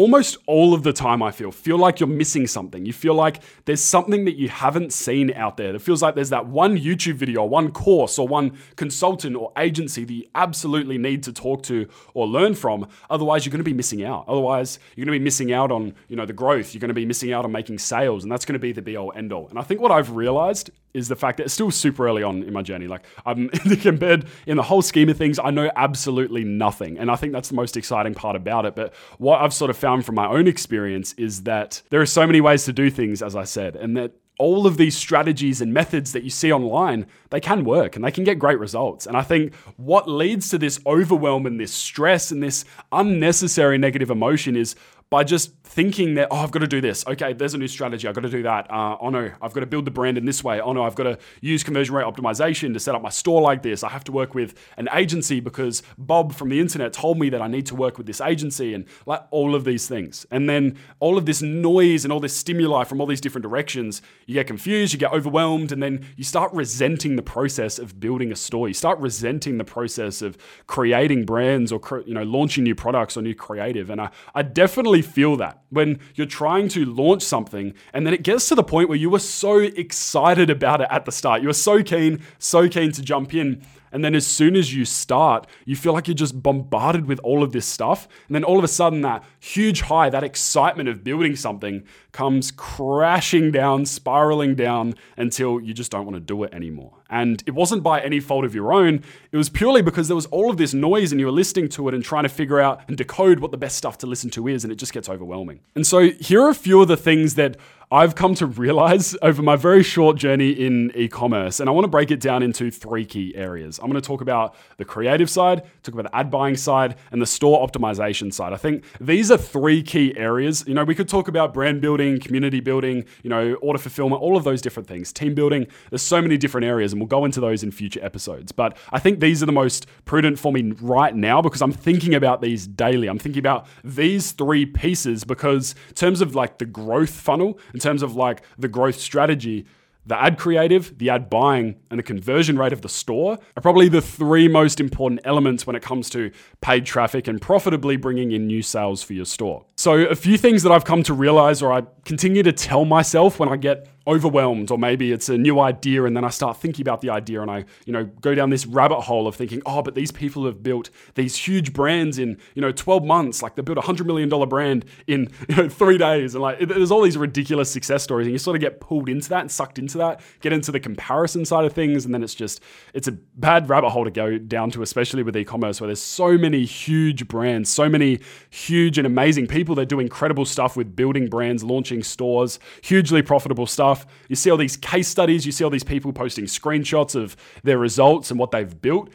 almost 0.00 0.38
all 0.46 0.72
of 0.72 0.82
the 0.82 0.94
time 0.94 1.22
I 1.22 1.30
feel 1.30 1.52
feel 1.52 1.76
like 1.76 2.00
you're 2.00 2.08
missing 2.08 2.46
something. 2.46 2.86
You 2.86 2.92
feel 2.94 3.12
like 3.12 3.42
there's 3.66 3.84
something 3.84 4.24
that 4.24 4.36
you 4.36 4.48
haven't 4.48 4.94
seen 4.94 5.30
out 5.34 5.58
there. 5.58 5.74
It 5.74 5.82
feels 5.82 6.00
like 6.00 6.14
there's 6.14 6.30
that 6.30 6.46
one 6.46 6.78
YouTube 6.78 7.16
video, 7.16 7.44
one 7.44 7.70
course 7.70 8.18
or 8.18 8.26
one 8.26 8.56
consultant 8.76 9.36
or 9.36 9.52
agency 9.58 10.04
that 10.04 10.12
you 10.12 10.24
absolutely 10.34 10.96
need 10.96 11.22
to 11.24 11.34
talk 11.34 11.62
to 11.64 11.86
or 12.14 12.26
learn 12.26 12.54
from. 12.54 12.88
Otherwise, 13.10 13.44
you're 13.44 13.50
going 13.50 13.58
to 13.58 13.62
be 13.62 13.74
missing 13.74 14.02
out. 14.02 14.24
Otherwise, 14.26 14.78
you're 14.96 15.04
going 15.04 15.14
to 15.14 15.20
be 15.20 15.22
missing 15.22 15.52
out 15.52 15.70
on, 15.70 15.94
you 16.08 16.16
know, 16.16 16.24
the 16.24 16.32
growth. 16.32 16.72
You're 16.72 16.80
going 16.80 16.88
to 16.88 16.94
be 16.94 17.04
missing 17.04 17.34
out 17.34 17.44
on 17.44 17.52
making 17.52 17.78
sales 17.78 18.22
and 18.22 18.32
that's 18.32 18.46
going 18.46 18.54
to 18.54 18.58
be 18.58 18.72
the 18.72 18.80
be 18.80 18.96
all 18.96 19.12
end 19.14 19.34
all. 19.34 19.48
And 19.48 19.58
I 19.58 19.62
think 19.62 19.82
what 19.82 19.92
I've 19.92 20.12
realized 20.12 20.70
is 20.94 21.08
the 21.08 21.16
fact 21.16 21.36
that 21.36 21.44
it's 21.44 21.54
still 21.54 21.70
super 21.70 22.06
early 22.06 22.22
on 22.22 22.42
in 22.42 22.52
my 22.52 22.62
journey. 22.62 22.86
Like 22.86 23.04
I'm 23.24 23.48
compared 23.82 24.26
in 24.46 24.56
the 24.56 24.62
whole 24.62 24.82
scheme 24.82 25.08
of 25.08 25.16
things, 25.16 25.38
I 25.38 25.50
know 25.50 25.70
absolutely 25.76 26.44
nothing. 26.44 26.98
And 26.98 27.10
I 27.10 27.16
think 27.16 27.32
that's 27.32 27.48
the 27.48 27.54
most 27.54 27.76
exciting 27.76 28.14
part 28.14 28.36
about 28.36 28.66
it. 28.66 28.74
But 28.74 28.94
what 29.18 29.40
I've 29.40 29.54
sort 29.54 29.70
of 29.70 29.76
found 29.76 29.89
from 29.98 30.14
my 30.14 30.26
own 30.28 30.46
experience 30.46 31.12
is 31.14 31.42
that 31.42 31.82
there 31.90 32.00
are 32.00 32.06
so 32.06 32.26
many 32.26 32.40
ways 32.40 32.64
to 32.64 32.72
do 32.72 32.90
things, 32.90 33.22
as 33.22 33.34
I 33.36 33.44
said, 33.44 33.76
and 33.76 33.96
that 33.96 34.12
all 34.38 34.66
of 34.66 34.78
these 34.78 34.96
strategies 34.96 35.60
and 35.60 35.74
methods 35.74 36.12
that 36.12 36.22
you 36.22 36.30
see 36.30 36.50
online, 36.50 37.06
they 37.28 37.40
can 37.40 37.62
work 37.62 37.94
and 37.94 38.02
they 38.02 38.10
can 38.10 38.24
get 38.24 38.38
great 38.38 38.58
results. 38.58 39.06
And 39.06 39.14
I 39.14 39.22
think 39.22 39.54
what 39.76 40.08
leads 40.08 40.48
to 40.48 40.58
this 40.58 40.80
overwhelm 40.86 41.44
and 41.44 41.60
this 41.60 41.74
stress 41.74 42.30
and 42.30 42.42
this 42.42 42.64
unnecessary 42.90 43.76
negative 43.76 44.10
emotion 44.10 44.56
is 44.56 44.76
by 45.10 45.24
just 45.24 45.59
thinking 45.70 46.14
that, 46.14 46.26
oh, 46.32 46.38
I've 46.38 46.50
got 46.50 46.58
to 46.58 46.66
do 46.66 46.80
this. 46.80 47.06
Okay, 47.06 47.32
there's 47.32 47.54
a 47.54 47.58
new 47.58 47.68
strategy. 47.68 48.08
I've 48.08 48.14
got 48.14 48.22
to 48.22 48.28
do 48.28 48.42
that. 48.42 48.68
Uh, 48.68 48.96
oh 49.00 49.08
no, 49.08 49.30
I've 49.40 49.52
got 49.52 49.60
to 49.60 49.66
build 49.66 49.84
the 49.84 49.92
brand 49.92 50.18
in 50.18 50.24
this 50.24 50.42
way. 50.42 50.60
Oh 50.60 50.72
no, 50.72 50.82
I've 50.82 50.96
got 50.96 51.04
to 51.04 51.18
use 51.40 51.62
conversion 51.62 51.94
rate 51.94 52.04
optimization 52.04 52.72
to 52.74 52.80
set 52.80 52.96
up 52.96 53.02
my 53.02 53.08
store 53.08 53.40
like 53.40 53.62
this. 53.62 53.84
I 53.84 53.88
have 53.88 54.02
to 54.04 54.12
work 54.12 54.34
with 54.34 54.54
an 54.76 54.88
agency 54.92 55.38
because 55.38 55.84
Bob 55.96 56.34
from 56.34 56.48
the 56.48 56.58
internet 56.58 56.92
told 56.92 57.20
me 57.20 57.30
that 57.30 57.40
I 57.40 57.46
need 57.46 57.66
to 57.66 57.76
work 57.76 57.98
with 57.98 58.08
this 58.08 58.20
agency 58.20 58.74
and 58.74 58.84
like 59.06 59.22
all 59.30 59.54
of 59.54 59.64
these 59.64 59.86
things. 59.86 60.26
And 60.32 60.50
then 60.50 60.76
all 60.98 61.16
of 61.16 61.24
this 61.24 61.40
noise 61.40 62.04
and 62.04 62.12
all 62.12 62.20
this 62.20 62.36
stimuli 62.36 62.82
from 62.82 63.00
all 63.00 63.06
these 63.06 63.20
different 63.20 63.44
directions, 63.44 64.02
you 64.26 64.34
get 64.34 64.48
confused, 64.48 64.92
you 64.92 64.98
get 64.98 65.12
overwhelmed, 65.12 65.70
and 65.70 65.80
then 65.80 66.04
you 66.16 66.24
start 66.24 66.52
resenting 66.52 67.14
the 67.14 67.22
process 67.22 67.78
of 67.78 68.00
building 68.00 68.32
a 68.32 68.36
store. 68.36 68.66
You 68.66 68.74
start 68.74 68.98
resenting 68.98 69.58
the 69.58 69.64
process 69.64 70.20
of 70.20 70.36
creating 70.66 71.26
brands 71.26 71.70
or 71.70 71.80
you 72.04 72.14
know 72.14 72.24
launching 72.24 72.64
new 72.64 72.74
products 72.74 73.16
or 73.16 73.22
new 73.22 73.36
creative. 73.36 73.88
And 73.88 74.00
I, 74.00 74.10
I 74.34 74.42
definitely 74.42 75.02
feel 75.02 75.36
that 75.36 75.59
when 75.68 76.00
you're 76.14 76.26
trying 76.26 76.68
to 76.68 76.84
launch 76.84 77.22
something 77.22 77.74
and 77.92 78.06
then 78.06 78.14
it 78.14 78.22
gets 78.22 78.48
to 78.48 78.54
the 78.54 78.62
point 78.62 78.88
where 78.88 78.98
you 78.98 79.10
were 79.10 79.18
so 79.18 79.58
excited 79.58 80.50
about 80.50 80.80
it 80.80 80.88
at 80.90 81.04
the 81.04 81.12
start. 81.12 81.42
You 81.42 81.48
were 81.48 81.54
so 81.54 81.82
keen, 81.82 82.22
so 82.38 82.68
keen 82.68 82.92
to 82.92 83.02
jump 83.02 83.34
in. 83.34 83.62
And 83.92 84.04
then 84.04 84.14
as 84.14 84.26
soon 84.26 84.56
as 84.56 84.74
you 84.74 84.84
start, 84.84 85.46
you 85.64 85.76
feel 85.76 85.92
like 85.92 86.08
you're 86.08 86.14
just 86.14 86.42
bombarded 86.42 87.06
with 87.06 87.18
all 87.20 87.42
of 87.42 87.52
this 87.52 87.66
stuff. 87.66 88.08
And 88.28 88.34
then 88.34 88.44
all 88.44 88.58
of 88.58 88.64
a 88.64 88.68
sudden, 88.68 89.00
that 89.02 89.24
huge 89.38 89.82
high, 89.82 90.10
that 90.10 90.24
excitement 90.24 90.88
of 90.88 91.02
building 91.04 91.36
something 91.36 91.84
comes 92.12 92.50
crashing 92.50 93.50
down, 93.50 93.86
spiraling 93.86 94.54
down 94.54 94.94
until 95.16 95.60
you 95.60 95.74
just 95.74 95.90
don't 95.90 96.04
want 96.04 96.16
to 96.16 96.20
do 96.20 96.42
it 96.44 96.52
anymore. 96.52 96.92
And 97.08 97.42
it 97.46 97.54
wasn't 97.54 97.82
by 97.82 98.00
any 98.00 98.20
fault 98.20 98.44
of 98.44 98.54
your 98.54 98.72
own. 98.72 99.02
It 99.32 99.36
was 99.36 99.48
purely 99.48 99.82
because 99.82 100.08
there 100.08 100.14
was 100.14 100.26
all 100.26 100.50
of 100.50 100.56
this 100.56 100.72
noise 100.72 101.12
and 101.12 101.20
you 101.20 101.26
were 101.26 101.32
listening 101.32 101.68
to 101.70 101.88
it 101.88 101.94
and 101.94 102.04
trying 102.04 102.22
to 102.22 102.28
figure 102.28 102.60
out 102.60 102.82
and 102.88 102.96
decode 102.96 103.40
what 103.40 103.50
the 103.50 103.58
best 103.58 103.76
stuff 103.76 103.98
to 103.98 104.06
listen 104.06 104.30
to 104.30 104.46
is. 104.46 104.64
And 104.64 104.72
it 104.72 104.76
just 104.76 104.92
gets 104.92 105.08
overwhelming. 105.08 105.60
And 105.74 105.86
so 105.86 106.10
here 106.10 106.42
are 106.42 106.50
a 106.50 106.54
few 106.54 106.80
of 106.80 106.88
the 106.88 106.96
things 106.96 107.34
that 107.34 107.56
I've 107.92 108.14
come 108.14 108.36
to 108.36 108.46
realize 108.46 109.16
over 109.20 109.42
my 109.42 109.56
very 109.56 109.82
short 109.82 110.16
journey 110.16 110.50
in 110.50 110.92
e 110.94 111.08
commerce. 111.08 111.58
And 111.58 111.68
I 111.68 111.72
want 111.72 111.82
to 111.82 111.88
break 111.88 112.12
it 112.12 112.20
down 112.20 112.40
into 112.40 112.70
three 112.70 113.04
key 113.04 113.34
areas. 113.34 113.80
I'm 113.80 113.90
going 113.90 114.00
to 114.00 114.06
talk 114.06 114.20
about 114.20 114.54
the 114.76 114.84
creative 114.84 115.28
side, 115.28 115.64
talk 115.82 115.94
about 115.94 116.04
the 116.04 116.16
ad 116.16 116.30
buying 116.30 116.56
side, 116.56 116.94
and 117.10 117.20
the 117.20 117.26
store 117.26 117.66
optimization 117.66 118.32
side. 118.32 118.52
I 118.52 118.58
think 118.58 118.84
these 119.00 119.32
are 119.32 119.36
three 119.36 119.82
key 119.82 120.16
areas. 120.16 120.62
You 120.68 120.74
know, 120.74 120.84
we 120.84 120.94
could 120.94 121.08
talk 121.08 121.26
about 121.26 121.52
brand 121.52 121.80
building, 121.80 122.20
community 122.20 122.60
building, 122.60 123.06
you 123.24 123.30
know, 123.30 123.54
order 123.54 123.80
fulfillment, 123.80 124.22
all 124.22 124.36
of 124.36 124.44
those 124.44 124.62
different 124.62 124.88
things, 124.88 125.12
team 125.12 125.34
building. 125.34 125.66
There's 125.90 126.00
so 126.00 126.22
many 126.22 126.36
different 126.36 126.66
areas, 126.66 126.92
and 126.92 127.00
we'll 127.00 127.08
go 127.08 127.24
into 127.24 127.40
those 127.40 127.64
in 127.64 127.72
future 127.72 128.04
episodes. 128.04 128.52
But 128.52 128.76
I 128.92 129.00
think 129.00 129.18
these 129.18 129.42
are 129.42 129.46
the 129.46 129.52
most 129.52 129.88
prudent 130.04 130.38
for 130.38 130.52
me 130.52 130.74
right 130.80 131.16
now 131.16 131.42
because 131.42 131.60
I'm 131.60 131.72
thinking 131.72 132.14
about 132.14 132.40
these 132.40 132.68
daily. 132.68 133.08
I'm 133.08 133.18
thinking 133.18 133.40
about 133.40 133.66
these 133.82 134.30
three 134.30 134.64
pieces 134.64 135.24
because, 135.24 135.74
in 135.88 135.94
terms 135.96 136.20
of 136.20 136.36
like 136.36 136.58
the 136.58 136.66
growth 136.66 137.10
funnel, 137.10 137.58
terms 137.80 138.02
of 138.02 138.14
like 138.14 138.42
the 138.56 138.68
growth 138.68 139.00
strategy, 139.00 139.66
the 140.06 140.20
ad 140.20 140.38
creative, 140.38 140.96
the 140.98 141.10
ad 141.10 141.28
buying, 141.28 141.76
and 141.90 141.98
the 141.98 142.02
conversion 142.02 142.58
rate 142.58 142.72
of 142.72 142.82
the 142.82 142.88
store 142.88 143.38
are 143.56 143.60
probably 143.60 143.88
the 143.88 144.00
three 144.00 144.48
most 144.48 144.80
important 144.80 145.20
elements 145.24 145.66
when 145.66 145.76
it 145.76 145.82
comes 145.82 146.08
to 146.10 146.30
paid 146.60 146.86
traffic 146.86 147.28
and 147.28 147.40
profitably 147.40 147.96
bringing 147.96 148.32
in 148.32 148.46
new 148.46 148.62
sales 148.62 149.02
for 149.02 149.12
your 149.12 149.24
store. 149.24 149.64
So, 149.76 149.94
a 149.94 150.14
few 150.14 150.38
things 150.38 150.62
that 150.62 150.72
I've 150.72 150.84
come 150.84 151.02
to 151.04 151.14
realize 151.14 151.62
or 151.62 151.72
I 151.72 151.82
continue 152.04 152.42
to 152.42 152.52
tell 152.52 152.84
myself 152.84 153.38
when 153.38 153.48
I 153.48 153.56
get 153.56 153.88
overwhelmed 154.10 154.70
or 154.70 154.78
maybe 154.78 155.12
it's 155.12 155.28
a 155.28 155.38
new 155.38 155.60
idea 155.60 156.04
and 156.04 156.16
then 156.16 156.24
I 156.24 156.30
start 156.30 156.56
thinking 156.56 156.82
about 156.82 157.00
the 157.00 157.10
idea 157.10 157.40
and 157.42 157.50
I, 157.50 157.64
you 157.86 157.92
know, 157.92 158.04
go 158.20 158.34
down 158.34 158.50
this 158.50 158.66
rabbit 158.66 159.02
hole 159.02 159.28
of 159.28 159.36
thinking, 159.36 159.62
"Oh, 159.64 159.82
but 159.82 159.94
these 159.94 160.10
people 160.10 160.44
have 160.46 160.62
built 160.62 160.90
these 161.14 161.36
huge 161.36 161.72
brands 161.72 162.18
in, 162.18 162.36
you 162.54 162.62
know, 162.62 162.72
12 162.72 163.04
months, 163.04 163.42
like 163.42 163.54
they 163.54 163.62
built 163.62 163.78
a 163.78 163.80
100 163.82 164.06
million 164.06 164.28
dollar 164.28 164.46
brand 164.46 164.84
in, 165.06 165.28
you 165.48 165.56
know, 165.56 165.68
3 165.68 165.96
days." 165.98 166.34
And 166.34 166.42
like 166.42 166.58
there's 166.58 166.90
all 166.90 167.02
these 167.02 167.16
ridiculous 167.16 167.70
success 167.70 168.02
stories 168.02 168.26
and 168.26 168.32
you 168.32 168.38
sort 168.38 168.56
of 168.56 168.60
get 168.60 168.80
pulled 168.80 169.08
into 169.08 169.28
that 169.28 169.42
and 169.42 169.50
sucked 169.50 169.78
into 169.78 169.98
that, 169.98 170.20
get 170.40 170.52
into 170.52 170.72
the 170.72 170.80
comparison 170.80 171.44
side 171.44 171.64
of 171.64 171.72
things 171.72 172.04
and 172.04 172.12
then 172.12 172.22
it's 172.22 172.34
just 172.34 172.60
it's 172.94 173.06
a 173.06 173.12
bad 173.12 173.68
rabbit 173.68 173.90
hole 173.90 174.04
to 174.04 174.10
go 174.10 174.38
down 174.38 174.70
to 174.72 174.82
especially 174.82 175.22
with 175.22 175.36
e-commerce 175.36 175.80
where 175.80 175.86
there's 175.86 176.02
so 176.02 176.36
many 176.36 176.64
huge 176.64 177.28
brands, 177.28 177.70
so 177.70 177.88
many 177.88 178.18
huge 178.50 178.98
and 178.98 179.06
amazing 179.06 179.46
people 179.46 179.74
that 179.76 179.88
do 179.88 180.00
incredible 180.00 180.44
stuff 180.44 180.76
with 180.76 180.96
building 180.96 181.28
brands, 181.28 181.62
launching 181.62 182.02
stores, 182.02 182.58
hugely 182.82 183.22
profitable 183.22 183.66
stuff 183.66 183.99
You 184.28 184.36
see 184.36 184.50
all 184.50 184.56
these 184.56 184.76
case 184.76 185.08
studies, 185.08 185.46
you 185.46 185.52
see 185.52 185.64
all 185.64 185.70
these 185.70 185.84
people 185.84 186.12
posting 186.12 186.44
screenshots 186.44 187.14
of 187.14 187.36
their 187.62 187.78
results 187.78 188.30
and 188.30 188.38
what 188.38 188.50
they've 188.50 188.80
built. 188.80 189.10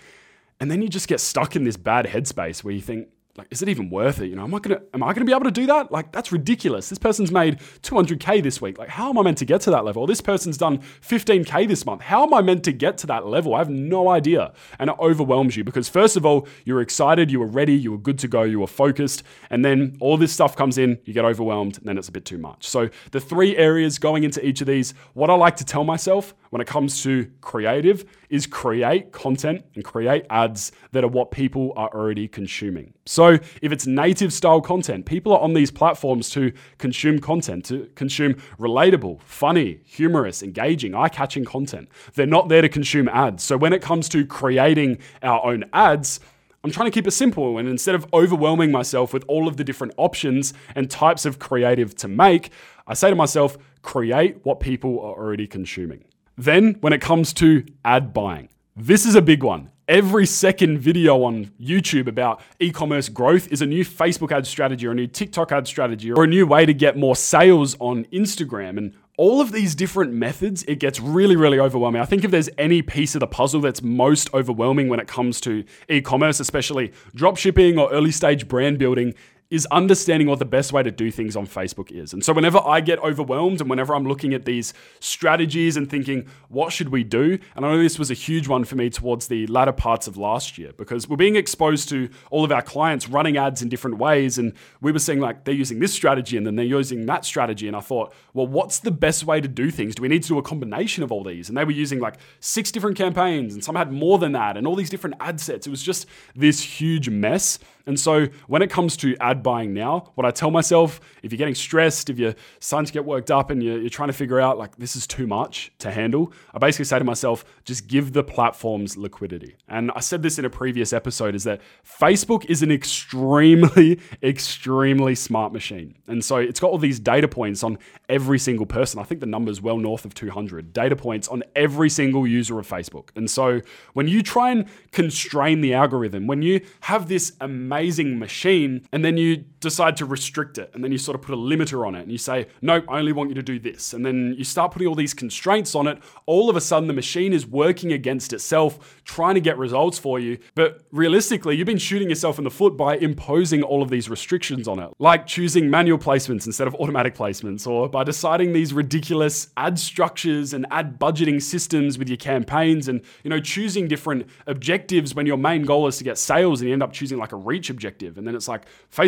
And 0.60 0.72
then 0.72 0.82
you 0.82 0.90
just 0.90 1.08
get 1.08 1.20
stuck 1.20 1.56
in 1.56 1.64
this 1.64 1.78
bad 1.78 2.06
headspace 2.06 2.64
where 2.64 2.74
you 2.74 2.82
think, 2.82 3.10
like, 3.38 3.48
is 3.52 3.62
it 3.62 3.68
even 3.68 3.90
worth 3.90 4.22
it? 4.22 4.28
You 4.28 4.36
know, 4.36 4.44
am 4.44 4.56
I 4.56 4.60
gonna 4.60 4.82
am 4.94 5.04
I 5.04 5.14
gonna 5.14 5.26
be 5.26 5.34
able 5.34 5.44
to 5.44 5.52
do 5.52 5.66
that? 5.66 5.92
Like, 5.92 6.12
that's 6.14 6.32
ridiculous. 6.32 6.88
This 6.88 6.98
person's 6.98 7.32
made 7.32 7.60
200k 7.82 8.42
this 8.42 8.62
week. 8.62 8.78
Like, 8.78 8.90
how 8.90 9.10
am 9.10 9.18
I 9.18 9.24
meant 9.24 9.38
to 9.40 9.46
get 9.46 9.62
to 9.62 9.72
that 9.72 9.84
level? 9.84 10.08
This 10.08 10.22
person's 10.22 10.58
done 10.58 10.80
15k 11.02 11.68
this 11.68 11.86
month. 11.86 12.02
How 12.02 12.24
am 12.24 12.34
I 12.34 12.42
meant 12.42 12.64
to 12.64 12.72
get 12.72 12.98
to 13.00 13.08
that 13.08 13.26
level? 13.26 13.54
I 13.54 13.58
have 13.58 13.70
no 13.70 14.10
idea, 14.10 14.54
and 14.80 14.90
it 14.90 14.96
overwhelms 15.00 15.58
you 15.58 15.64
because 15.64 15.90
first 15.90 16.16
of 16.16 16.26
all, 16.26 16.48
you're 16.64 16.82
excited, 16.82 17.30
you 17.30 17.40
were 17.42 17.48
ready, 17.48 17.74
you 17.74 17.92
were 17.92 17.98
good 17.98 18.20
to 18.20 18.28
go, 18.28 18.44
you 18.44 18.60
were 18.62 18.68
focused, 18.68 19.24
and 19.50 19.66
then 19.66 19.98
all 20.00 20.16
this 20.16 20.32
stuff 20.32 20.56
comes 20.56 20.78
in, 20.78 20.98
you 21.04 21.14
get 21.14 21.26
overwhelmed, 21.26 21.78
and 21.78 21.86
then 21.86 21.98
it's 21.98 22.08
a 22.08 22.14
bit 22.14 22.24
too 22.24 22.38
much. 22.38 22.68
So 22.68 22.90
the 23.12 23.20
three 23.20 23.58
areas 23.58 24.00
going 24.00 24.24
into 24.24 24.46
each 24.46 24.62
of 24.62 24.68
these, 24.68 24.94
what 25.14 25.30
I 25.30 25.34
like 25.34 25.58
to 25.58 25.66
tell 25.66 25.84
myself 25.84 26.34
when 26.56 26.62
it 26.62 26.68
comes 26.68 27.04
to 27.04 27.30
creative 27.42 28.06
is 28.30 28.48
create 28.48 29.12
content 29.12 29.66
and 29.76 29.84
create 29.84 30.26
ads 30.30 30.72
that 30.94 31.04
are 31.04 31.10
what 31.10 31.30
people 31.30 31.74
are 31.76 31.94
already 31.94 32.30
consuming. 32.30 32.94
So, 33.06 33.40
if 33.62 33.74
it's 33.74 33.86
native 33.86 34.32
style 34.32 34.62
content, 34.62 35.06
people 35.06 35.34
are 35.34 35.42
on 35.42 35.54
these 35.54 35.70
platforms 35.70 36.30
to 36.30 36.54
consume 36.78 37.20
content, 37.20 37.66
to 37.66 37.90
consume 37.96 38.36
relatable, 38.58 39.22
funny, 39.24 39.82
humorous, 39.84 40.42
engaging, 40.42 40.96
eye 40.96 41.10
catching 41.10 41.44
content. 41.44 41.90
They're 42.14 42.26
not 42.26 42.48
there 42.48 42.62
to 42.62 42.70
consume 42.70 43.10
ads. 43.10 43.44
So, 43.44 43.58
when 43.58 43.74
it 43.74 43.82
comes 43.82 44.08
to 44.08 44.26
creating 44.26 45.00
our 45.24 45.46
own 45.46 45.66
ads, 45.74 46.22
I'm 46.64 46.72
trying 46.72 46.90
to 46.90 46.92
keep 46.92 47.06
it 47.06 47.12
simple. 47.12 47.58
And 47.58 47.68
instead 47.68 47.96
of 47.96 48.08
overwhelming 48.14 48.72
myself 48.72 49.12
with 49.12 49.26
all 49.28 49.50
of 49.50 49.58
the 49.58 49.66
different 49.66 49.94
options 49.98 50.54
and 50.74 50.90
types 50.90 51.26
of 51.26 51.38
creative 51.38 51.96
to 51.98 52.08
make, 52.08 52.50
I 52.88 52.94
say 52.94 53.10
to 53.10 53.16
myself, 53.18 53.58
create 53.82 54.38
what 54.44 54.62
people 54.62 55.02
are 55.02 55.16
already 55.16 55.48
consuming. 55.48 56.06
Then, 56.38 56.76
when 56.82 56.94
it 56.94 57.02
comes 57.02 57.34
to 57.34 57.66
ad 57.84 58.14
buying, 58.14 58.50
this 58.76 59.06
is 59.06 59.16
a 59.16 59.22
big 59.22 59.42
one. 59.44 59.72
Every 59.88 60.26
second 60.26 60.80
video 60.80 61.24
on 61.24 61.52
YouTube 61.62 62.08
about 62.08 62.42
e 62.60 62.72
commerce 62.72 63.08
growth 63.08 63.48
is 63.52 63.62
a 63.62 63.66
new 63.66 63.86
Facebook 63.86 64.32
ad 64.32 64.48
strategy 64.48 64.88
or 64.88 64.92
a 64.92 64.96
new 64.96 65.08
TikTok 65.08 65.52
ad 65.52 65.68
strategy 65.68 66.12
or 66.12 66.24
a 66.24 66.28
new 66.28 66.46
way 66.48 66.66
to 66.66 66.74
get 66.74 66.98
more 66.98 67.16
sales 67.16 67.78
on 67.80 68.06
Instagram. 68.06 68.78
And 68.78 68.96
all 69.18 69.40
of 69.40 69.52
these 69.52 69.76
different 69.76 70.12
methods, 70.12 70.64
it 70.64 70.80
gets 70.80 71.00
really, 71.00 71.36
really 71.36 71.60
overwhelming. 71.60 72.02
I 72.02 72.06
think 72.06 72.26
if 72.26 72.32
there's 72.32 72.50
any 72.58 72.82
piece 72.82 73.16
of 73.16 73.20
the 73.20 73.28
puzzle 73.28 73.62
that's 73.62 73.82
most 73.82 74.34
overwhelming 74.34 74.90
when 74.90 75.00
it 75.00 75.08
comes 75.08 75.40
to 75.42 75.64
e 75.88 76.02
commerce, 76.02 76.40
especially 76.40 76.92
drop 77.14 77.38
shipping 77.38 77.78
or 77.78 77.90
early 77.92 78.12
stage 78.12 78.48
brand 78.48 78.80
building, 78.80 79.14
is 79.52 79.68
understanding 79.68 80.28
what 80.28 80.40
the 80.40 80.46
best 80.46 80.74
way 80.74 80.82
to 80.82 80.90
do 80.90 81.12
things 81.12 81.36
on 81.36 81.46
Facebook 81.46 81.92
is. 81.92 82.14
And 82.14 82.26
so 82.26 82.34
whenever 82.34 82.60
I 82.66 82.82
get 82.82 82.98
overwhelmed 83.00 83.62
and 83.62 83.70
whenever 83.70 83.94
I'm 83.94 84.06
looking 84.06 84.34
at 84.34 84.46
these 84.46 84.74
strategies 85.00 85.78
and 85.78 85.88
thinking, 85.88 86.28
what 86.50 86.74
should 86.74 86.90
we 86.90 87.04
do? 87.04 87.38
And 87.56 87.64
I 87.64 87.72
know 87.72 87.78
this 87.78 88.00
was 88.00 88.10
a 88.10 88.16
huge 88.16 88.48
one 88.48 88.64
for 88.66 88.76
me 88.76 88.90
towards 88.90 89.28
the 89.28 89.46
latter 89.48 89.72
parts 89.72 90.08
of 90.08 90.18
last 90.18 90.58
year 90.58 90.72
because 90.76 91.08
we're 91.08 91.16
being 91.16 91.36
exposed 91.36 91.90
to 91.90 92.10
all 92.32 92.44
of 92.44 92.52
our 92.52 92.64
clients 92.64 93.08
running 93.08 93.38
ads 93.38 93.62
in 93.62 93.70
different 93.70 93.98
ways. 93.98 94.40
And 94.40 94.54
we 94.82 94.92
were 94.92 95.00
seeing 95.00 95.20
like 95.20 95.44
they're 95.44 95.54
using 95.54 95.80
this 95.80 95.94
strategy 95.94 96.38
and 96.38 96.48
then 96.48 96.56
they're 96.56 96.66
using 96.66 97.06
that 97.06 97.24
strategy. 97.24 97.68
And 97.68 97.78
I 97.78 97.82
thought, 97.82 98.16
well, 98.34 98.48
what's 98.48 98.80
the 98.80 98.92
best 98.92 99.26
way 99.26 99.42
to 99.42 99.48
do 99.48 99.70
things? 99.70 99.94
Do 99.94 100.02
we 100.02 100.08
need 100.08 100.24
to 100.24 100.30
do 100.30 100.40
a 100.40 100.44
combination 100.44 101.04
of 101.04 101.12
all 101.12 101.24
these? 101.24 101.50
And 101.50 101.58
they 101.58 101.66
were 101.66 101.72
using 101.72 102.00
like 102.00 102.16
six 102.40 102.72
different 102.72 102.98
campaigns 102.98 103.54
and 103.54 103.64
some 103.64 103.76
had 103.76 103.92
more 103.92 104.18
than 104.18 104.32
that 104.32 104.58
and 104.58 104.66
all 104.66 104.76
these 104.76 104.90
different 104.90 105.18
ad 105.20 105.40
sets. 105.40 105.68
It 105.68 105.70
was 105.70 105.84
just 105.84 106.08
this 106.36 106.62
huge 106.62 107.10
mess. 107.10 107.60
And 107.86 108.00
so 108.00 108.28
when 108.48 108.64
it 108.64 108.72
comes 108.72 108.98
to 108.98 109.16
ad 109.20 109.35
buying 109.44 109.74
now, 109.74 110.12
what 110.16 110.26
I 110.26 110.32
tell 110.32 110.52
myself, 110.52 111.00
if 111.24 111.32
you're 111.32 111.38
getting 111.38 111.56
stressed, 111.56 112.10
if 112.10 112.20
you're 112.20 112.36
starting 112.60 112.88
to 112.88 112.94
get 112.94 113.06
worked 113.06 113.32
up 113.32 113.50
and 113.50 113.62
you're, 113.62 113.80
you're, 113.80 113.90
trying 113.90 114.10
to 114.10 114.14
figure 114.14 114.42
out 114.42 114.58
like 114.58 114.76
this 114.76 114.96
is 114.96 115.08
too 115.08 115.26
much 115.26 115.72
to 115.80 115.90
handle, 115.92 116.34
I 116.54 116.60
basically 116.60 116.86
say 116.86 117.00
to 117.00 117.06
myself, 117.06 117.46
just 117.64 117.88
give 117.88 118.14
the 118.14 118.24
platforms 118.24 118.98
liquidity. 118.98 119.56
And 119.68 119.92
I 119.96 120.02
said 120.02 120.22
this 120.22 120.38
in 120.38 120.46
a 120.46 120.50
previous 120.50 120.94
episode 120.94 121.34
is 121.34 121.44
that 121.46 121.62
Facebook 121.84 122.46
is 122.46 122.62
an 122.62 122.72
extremely, 122.72 124.00
extremely 124.24 125.16
smart 125.16 125.54
machine. 125.54 125.96
And 126.08 126.24
so 126.24 126.38
it's 126.38 126.60
got 126.60 126.72
all 126.72 126.78
these 126.78 127.00
data 127.00 127.28
points 127.28 127.64
on 127.64 127.78
every 128.10 128.40
single 128.40 128.66
person. 128.66 129.00
I 129.00 129.04
think 129.04 129.22
the 129.22 129.26
number 129.26 129.52
is 129.52 129.62
well 129.62 129.78
north 129.78 130.06
of 130.06 130.14
200 130.14 130.74
data 130.74 130.96
points 130.96 131.28
on 131.28 131.44
every 131.56 131.90
single 131.90 132.28
user 132.28 132.60
of 132.60 132.68
Facebook. 132.68 133.10
And 133.16 133.30
so 133.30 133.62
when 133.94 134.08
you 134.08 134.22
try 134.22 134.52
and 134.52 134.66
constrain 134.92 135.62
the 135.62 135.74
algorithm, 135.74 136.28
when 136.28 136.42
you 136.42 136.62
have 136.82 137.08
this 137.08 137.34
amazing 137.42 138.20
machine, 138.20 138.86
and 138.92 139.04
then 139.04 139.18
you 139.18 139.25
decide 139.60 139.98
to 139.98 140.06
restrict 140.06 140.58
it, 140.58 140.70
and 140.74 140.84
then 140.84 140.92
you 140.92 140.98
sort 140.98 141.16
of 141.16 141.22
put 141.22 141.34
a 141.34 141.38
limiter 141.38 141.88
on 141.88 141.96
it, 141.96 142.02
and 142.02 142.12
you 142.12 142.18
say, 142.18 142.48
nope, 142.62 142.86
I 142.88 143.00
only 143.00 143.12
want 143.12 143.30
you 143.30 143.36
to 143.36 143.42
do 143.42 143.60
this. 143.60 143.94
And 143.94 144.06
then 144.06 144.36
you 144.38 144.44
start 144.44 144.72
putting 144.72 144.88
all 144.88 144.96
these 144.96 145.14
constraints 145.14 145.74
on 145.74 145.88
it. 145.88 145.98
All 146.26 146.50
of 146.50 146.56
a 146.56 146.62
sudden, 146.62 146.88
the 146.88 146.94
machine 146.94 147.34
is 147.34 147.46
working 147.48 147.92
against 147.92 148.34
itself, 148.34 149.02
trying 149.06 149.36
to 149.36 149.42
get 149.42 149.58
results 149.58 149.98
for 149.98 150.20
you. 150.20 150.38
But 150.54 150.82
realistically, 150.92 151.56
you've 151.56 151.66
been 151.66 151.78
shooting 151.78 152.10
yourself 152.10 152.38
in 152.38 152.44
the 152.44 152.52
foot 152.52 152.78
by 152.78 152.98
imposing 152.98 153.64
all 153.64 153.82
of 153.82 153.90
these 153.90 154.10
restrictions 154.10 154.68
on 154.68 154.80
it, 154.80 154.90
like 155.00 155.26
choosing 155.26 155.70
manual 155.70 155.98
placements 155.98 156.46
instead 156.46 156.68
of 156.68 156.76
automatic 156.76 157.16
placements, 157.16 157.66
or 157.66 157.90
by 157.90 158.04
deciding 158.04 158.54
these 158.54 158.74
ridiculous 158.74 159.48
ad 159.58 159.80
structures 159.80 160.54
and 160.54 160.66
ad 160.72 161.00
budgeting 161.00 161.42
systems 161.42 161.98
with 161.98 162.10
your 162.10 162.18
campaigns, 162.18 162.88
and 162.88 163.02
you 163.24 163.30
know, 163.30 163.40
choosing 163.40 163.88
different 163.88 164.28
objectives 164.48 165.16
when 165.16 165.26
your 165.26 165.38
main 165.38 165.64
goal 165.64 165.88
is 165.88 165.98
to 165.98 166.04
get 166.04 166.18
sales, 166.18 166.62
and 166.62 166.68
you 166.68 166.74
end 166.74 166.84
up 166.84 166.94
choosing 166.94 167.18
like 167.18 167.32
a 167.32 167.38
reach 167.38 167.70
objective. 167.70 168.18
And 168.18 168.28
then 168.28 168.36
it's 168.36 168.48
like 168.48 168.64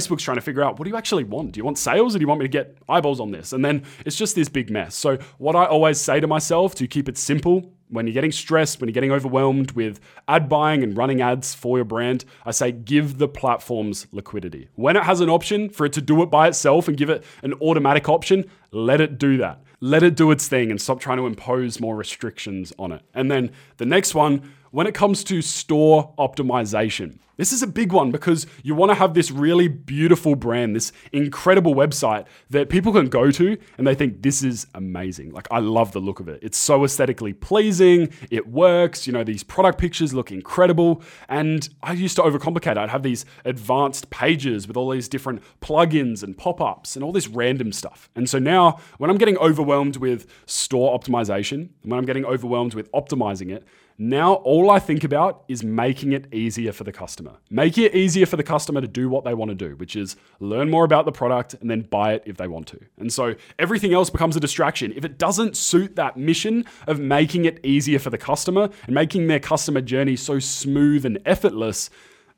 Facebook's 0.07 0.23
trying 0.23 0.37
to 0.37 0.41
figure 0.41 0.63
out 0.63 0.79
what 0.79 0.85
do 0.85 0.89
you 0.89 0.97
actually 0.97 1.23
want? 1.23 1.53
Do 1.53 1.59
you 1.59 1.65
want 1.65 1.77
sales 1.77 2.15
or 2.15 2.19
do 2.19 2.23
you 2.23 2.27
want 2.27 2.39
me 2.39 2.45
to 2.45 2.49
get 2.49 2.77
eyeballs 2.87 3.19
on 3.19 3.31
this? 3.31 3.53
And 3.53 3.63
then 3.63 3.83
it's 4.05 4.15
just 4.15 4.35
this 4.35 4.49
big 4.49 4.69
mess. 4.69 4.95
So, 4.95 5.17
what 5.37 5.55
I 5.55 5.65
always 5.65 5.99
say 5.99 6.19
to 6.19 6.27
myself 6.27 6.75
to 6.75 6.87
keep 6.87 7.09
it 7.09 7.17
simple 7.17 7.71
when 7.89 8.05
you're 8.05 8.13
getting 8.13 8.31
stressed, 8.31 8.81
when 8.81 8.87
you're 8.89 8.93
getting 8.93 9.11
overwhelmed 9.11 9.71
with 9.71 9.99
ad 10.27 10.49
buying 10.49 10.83
and 10.83 10.97
running 10.97 11.21
ads 11.21 11.55
for 11.55 11.77
your 11.77 11.85
brand, 11.85 12.25
I 12.45 12.51
say 12.51 12.71
give 12.71 13.17
the 13.17 13.27
platforms 13.27 14.07
liquidity. 14.11 14.69
When 14.75 14.97
it 14.97 15.03
has 15.03 15.21
an 15.21 15.29
option 15.29 15.69
for 15.69 15.85
it 15.85 15.93
to 15.93 16.01
do 16.01 16.21
it 16.21 16.27
by 16.27 16.47
itself 16.47 16.87
and 16.87 16.97
give 16.97 17.09
it 17.09 17.23
an 17.43 17.53
automatic 17.55 18.09
option, 18.09 18.45
let 18.71 18.99
it 18.99 19.17
do 19.17 19.37
that. 19.37 19.61
Let 19.79 20.03
it 20.03 20.15
do 20.15 20.31
its 20.31 20.47
thing 20.47 20.71
and 20.71 20.81
stop 20.81 20.99
trying 20.99 21.17
to 21.17 21.27
impose 21.27 21.79
more 21.79 21.95
restrictions 21.95 22.73
on 22.79 22.91
it. 22.91 23.03
And 23.13 23.31
then 23.31 23.51
the 23.77 23.85
next 23.85 24.15
one, 24.15 24.51
when 24.77 24.86
it 24.86 24.93
comes 24.93 25.24
to 25.24 25.41
store 25.41 26.13
optimization, 26.19 27.17
this 27.38 27.51
is 27.51 27.63
a 27.63 27.67
big 27.67 27.91
one 27.91 28.12
because 28.12 28.46
you 28.62 28.75
want 28.75 28.91
to 28.91 28.93
have 28.93 29.15
this 29.15 29.31
really 29.31 29.67
beautiful 29.67 30.36
brand, 30.36 30.75
this 30.75 30.91
incredible 31.12 31.74
website 31.74 32.25
that 32.51 32.69
people 32.69 32.93
can 32.93 33.07
go 33.07 33.31
to 33.31 33.57
and 33.79 33.88
they 33.88 33.96
think 33.96 34.22
this 34.22 34.43
is 34.43 34.67
amazing. 34.75 35.31
Like, 35.31 35.48
I 35.50 35.60
love 35.62 35.93
the 35.93 36.00
look 36.00 36.19
of 36.19 36.27
it. 36.27 36.38
It's 36.43 36.60
so 36.60 36.84
aesthetically 36.84 37.34
pleasing, 37.34 38.13
it 38.29 38.48
works, 38.50 39.07
you 39.07 39.13
know, 39.13 39.24
these 39.24 39.41
product 39.43 39.79
pictures 39.79 40.13
look 40.13 40.31
incredible. 40.31 41.01
And 41.27 41.67
I 41.81 41.93
used 41.93 42.15
to 42.17 42.22
overcomplicate. 42.22 42.77
I'd 42.77 42.89
have 42.89 43.01
these 43.01 43.25
advanced 43.46 44.12
pages 44.12 44.67
with 44.67 44.77
all 44.77 44.91
these 44.91 45.10
different 45.10 45.41
plugins 45.60 46.22
and 46.22 46.38
pop 46.38 46.62
ups 46.62 46.96
and 46.96 47.03
all 47.03 47.12
this 47.12 47.27
random 47.27 47.72
stuff. 47.72 48.12
And 48.15 48.29
so 48.29 48.38
now, 48.38 48.79
when 49.00 49.10
I'm 49.10 49.17
getting 49.17 49.39
overwhelmed 49.39 49.98
with 49.98 50.27
store 50.46 50.96
optimization, 50.96 51.69
when 51.81 51.98
I'm 51.98 52.05
getting 52.05 52.25
overwhelmed 52.25 52.75
with 52.75 52.91
optimizing 52.91 53.51
it, 53.51 53.67
now, 53.99 54.35
all 54.35 54.69
I 54.69 54.77
think 54.77 55.03
about 55.03 55.43
is 55.47 55.63
making 55.63 56.11
it 56.11 56.31
easier 56.31 56.71
for 56.71 56.83
the 56.83 56.91
customer. 56.91 57.37
Making 57.49 57.85
it 57.85 57.95
easier 57.95 58.27
for 58.27 58.37
the 58.37 58.43
customer 58.43 58.79
to 58.79 58.87
do 58.87 59.09
what 59.09 59.23
they 59.25 59.33
want 59.33 59.49
to 59.49 59.55
do, 59.55 59.75
which 59.75 59.95
is 59.95 60.15
learn 60.39 60.69
more 60.69 60.85
about 60.85 61.05
the 61.05 61.11
product 61.11 61.55
and 61.55 61.71
then 61.71 61.81
buy 61.81 62.13
it 62.13 62.21
if 62.27 62.37
they 62.37 62.47
want 62.47 62.67
to. 62.67 62.79
And 62.99 63.11
so 63.11 63.33
everything 63.57 63.95
else 63.95 64.11
becomes 64.11 64.35
a 64.35 64.39
distraction. 64.39 64.93
If 64.95 65.03
it 65.03 65.17
doesn't 65.17 65.57
suit 65.57 65.95
that 65.95 66.15
mission 66.15 66.65
of 66.85 66.99
making 66.99 67.45
it 67.45 67.59
easier 67.65 67.97
for 67.97 68.11
the 68.11 68.19
customer 68.19 68.69
and 68.85 68.93
making 68.93 69.27
their 69.27 69.39
customer 69.39 69.81
journey 69.81 70.15
so 70.15 70.37
smooth 70.37 71.03
and 71.03 71.17
effortless, 71.25 71.89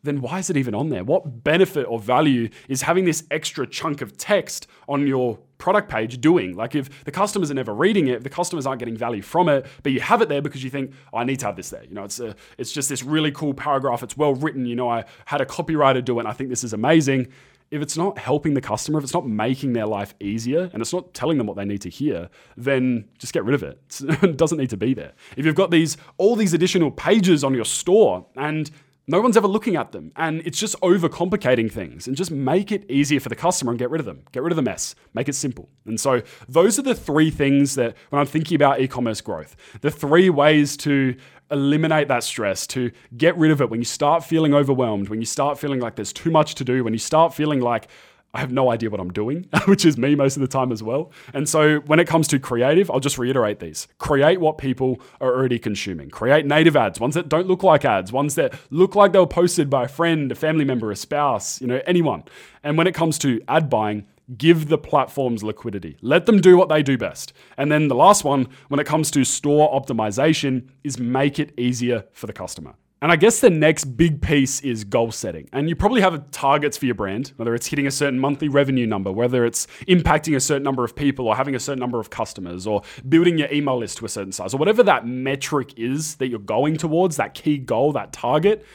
then 0.01 0.21
why 0.21 0.39
is 0.39 0.49
it 0.49 0.55
even 0.55 0.73
on 0.73 0.87
there? 0.87 1.03
What 1.03 1.43
benefit 1.43 1.83
or 1.83 1.99
value 1.99 2.47
is 2.69 2.83
having 2.83 3.03
this 3.03 3.25
extra 3.31 3.67
chunk 3.67 4.01
of 4.01 4.15
text 4.15 4.67
on 4.87 5.05
your 5.05 5.39
product 5.59 5.89
page 5.89 6.19
doing? 6.19 6.55
Like 6.55 6.73
if 6.73 7.03
the 7.03 7.11
customers 7.11 7.51
are 7.51 7.53
never 7.53 7.75
reading 7.75 8.07
it, 8.07 8.23
the 8.23 8.29
customers 8.29 8.65
aren't 8.65 8.79
getting 8.79 8.97
value 8.97 9.21
from 9.21 9.47
it, 9.47 9.67
but 9.83 9.91
you 9.91 9.99
have 9.99 10.23
it 10.23 10.29
there 10.29 10.41
because 10.41 10.63
you 10.63 10.71
think, 10.71 10.91
oh, 11.13 11.19
I 11.19 11.23
need 11.23 11.37
to 11.39 11.45
have 11.45 11.55
this 11.55 11.69
there. 11.69 11.83
You 11.83 11.93
know, 11.93 12.05
it's 12.05 12.19
a, 12.19 12.35
it's 12.57 12.71
just 12.71 12.89
this 12.89 13.03
really 13.03 13.31
cool 13.31 13.53
paragraph. 13.53 14.01
It's 14.01 14.17
well 14.17 14.33
written. 14.33 14.65
You 14.65 14.75
know, 14.75 14.89
I 14.89 15.05
had 15.25 15.41
a 15.41 15.45
copywriter 15.45 16.03
do 16.03 16.17
it. 16.17 16.21
And 16.21 16.27
I 16.27 16.33
think 16.33 16.49
this 16.49 16.63
is 16.63 16.73
amazing. 16.73 17.27
If 17.69 17.83
it's 17.83 17.95
not 17.95 18.17
helping 18.17 18.55
the 18.55 18.61
customer, 18.61 18.97
if 18.97 19.03
it's 19.03 19.13
not 19.13 19.27
making 19.27 19.73
their 19.73 19.85
life 19.85 20.15
easier, 20.19 20.71
and 20.73 20.81
it's 20.81 20.91
not 20.91 21.13
telling 21.13 21.37
them 21.37 21.45
what 21.45 21.55
they 21.55 21.65
need 21.65 21.81
to 21.81 21.89
hear, 21.89 22.27
then 22.57 23.07
just 23.19 23.31
get 23.31 23.43
rid 23.43 23.53
of 23.53 23.61
it. 23.61 23.79
it 24.23 24.37
doesn't 24.37 24.57
need 24.57 24.71
to 24.71 24.77
be 24.77 24.95
there. 24.95 25.11
If 25.37 25.45
you've 25.45 25.53
got 25.53 25.69
these 25.69 25.95
all 26.17 26.35
these 26.35 26.55
additional 26.55 26.89
pages 26.89 27.43
on 27.43 27.53
your 27.53 27.65
store 27.65 28.25
and 28.35 28.71
no 29.09 29.21
one's 29.21 29.35
ever 29.35 29.47
looking 29.47 29.75
at 29.75 29.91
them. 29.91 30.11
And 30.15 30.41
it's 30.45 30.59
just 30.59 30.79
overcomplicating 30.81 31.71
things. 31.71 32.07
And 32.07 32.15
just 32.15 32.29
make 32.29 32.71
it 32.71 32.89
easier 32.91 33.19
for 33.19 33.27
the 33.27 33.35
customer 33.35 33.71
and 33.71 33.79
get 33.79 33.89
rid 33.89 33.99
of 33.99 34.05
them. 34.05 34.21
Get 34.31 34.43
rid 34.43 34.51
of 34.51 34.55
the 34.55 34.61
mess. 34.61 34.93
Make 35.15 35.27
it 35.27 35.33
simple. 35.33 35.67
And 35.85 35.99
so 35.99 36.21
those 36.47 36.77
are 36.77 36.83
the 36.83 36.93
three 36.93 37.31
things 37.31 37.73
that 37.73 37.97
when 38.11 38.19
I'm 38.19 38.27
thinking 38.27 38.55
about 38.55 38.79
e 38.79 38.87
commerce 38.87 39.19
growth, 39.19 39.55
the 39.81 39.89
three 39.89 40.29
ways 40.29 40.77
to 40.77 41.15
eliminate 41.49 42.07
that 42.07 42.23
stress, 42.23 42.67
to 42.67 42.91
get 43.17 43.35
rid 43.35 43.49
of 43.49 43.61
it 43.61 43.71
when 43.71 43.79
you 43.79 43.85
start 43.85 44.23
feeling 44.23 44.53
overwhelmed, 44.53 45.09
when 45.09 45.19
you 45.19 45.25
start 45.25 45.57
feeling 45.57 45.79
like 45.79 45.95
there's 45.95 46.13
too 46.13 46.29
much 46.29 46.53
to 46.55 46.63
do, 46.63 46.83
when 46.83 46.93
you 46.93 46.99
start 46.99 47.33
feeling 47.33 47.61
like 47.61 47.87
I 48.33 48.39
have 48.39 48.51
no 48.51 48.71
idea 48.71 48.89
what 48.89 48.99
I'm 48.99 49.11
doing, 49.11 49.47
which 49.65 49.85
is 49.85 49.97
me 49.97 50.15
most 50.15 50.37
of 50.37 50.41
the 50.41 50.47
time 50.47 50.71
as 50.71 50.83
well. 50.83 51.11
And 51.33 51.49
so 51.49 51.79
when 51.81 51.99
it 51.99 52.07
comes 52.07 52.27
to 52.29 52.39
creative, 52.39 52.91
I'll 52.91 52.99
just 52.99 53.17
reiterate 53.17 53.59
these. 53.59 53.87
Create 53.97 54.39
what 54.39 54.57
people 54.57 55.01
are 55.19 55.33
already 55.33 55.57
consuming. 55.57 56.09
Create 56.09 56.45
native 56.45 56.75
ads, 56.75 56.99
ones 56.99 57.15
that 57.15 57.27
don't 57.27 57.47
look 57.47 57.63
like 57.63 57.85
ads, 57.85 58.11
ones 58.11 58.35
that 58.35 58.53
look 58.69 58.95
like 58.95 59.13
they 59.13 59.19
were 59.19 59.27
posted 59.27 59.69
by 59.69 59.85
a 59.85 59.87
friend, 59.87 60.31
a 60.31 60.35
family 60.35 60.65
member, 60.65 60.91
a 60.91 60.95
spouse, 60.95 61.59
you 61.59 61.67
know, 61.67 61.81
anyone. 61.87 62.23
And 62.63 62.77
when 62.77 62.87
it 62.87 62.93
comes 62.93 63.17
to 63.19 63.41
ad 63.47 63.69
buying, 63.69 64.05
give 64.37 64.67
the 64.67 64.77
platforms 64.77 65.43
liquidity. 65.43 65.97
Let 66.01 66.27
them 66.27 66.39
do 66.39 66.55
what 66.55 66.69
they 66.69 66.83
do 66.83 66.97
best. 66.97 67.33
And 67.57 67.71
then 67.71 67.87
the 67.87 67.95
last 67.95 68.23
one, 68.23 68.47
when 68.67 68.79
it 68.79 68.85
comes 68.85 69.09
to 69.11 69.23
store 69.23 69.71
optimization, 69.73 70.69
is 70.83 70.99
make 70.99 71.39
it 71.39 71.57
easier 71.57 72.05
for 72.11 72.27
the 72.27 72.33
customer. 72.33 72.75
And 73.01 73.13
I 73.13 73.15
guess 73.15 73.39
the 73.39 73.49
next 73.49 73.85
big 73.85 74.21
piece 74.21 74.59
is 74.59 74.83
goal 74.83 75.11
setting. 75.11 75.47
And 75.53 75.69
you 75.69 75.75
probably 75.75 76.01
have 76.01 76.31
targets 76.31 76.77
for 76.77 76.85
your 76.85 76.95
brand, 76.95 77.31
whether 77.37 77.55
it's 77.55 77.67
hitting 77.67 77.87
a 77.87 77.91
certain 77.91 78.19
monthly 78.19 78.49
revenue 78.49 78.85
number, 78.85 79.09
whether 79.09 79.45
it's 79.45 79.67
impacting 79.87 80.35
a 80.35 80.39
certain 80.41 80.63
number 80.63 80.83
of 80.83 80.97
people 80.97 81.25
or 81.25 81.35
having 81.35 81.55
a 81.55 81.59
certain 81.59 81.79
number 81.79 82.01
of 82.01 82.09
customers 82.09 82.67
or 82.67 82.81
building 83.07 83.37
your 83.37 83.49
email 83.53 83.77
list 83.77 83.99
to 83.99 84.05
a 84.05 84.09
certain 84.09 84.33
size 84.33 84.53
or 84.53 84.57
whatever 84.57 84.83
that 84.83 85.07
metric 85.07 85.73
is 85.77 86.15
that 86.15 86.27
you're 86.27 86.39
going 86.39 86.75
towards, 86.75 87.15
that 87.15 87.33
key 87.33 87.57
goal, 87.57 87.93
that 87.93 88.11
target. 88.11 88.65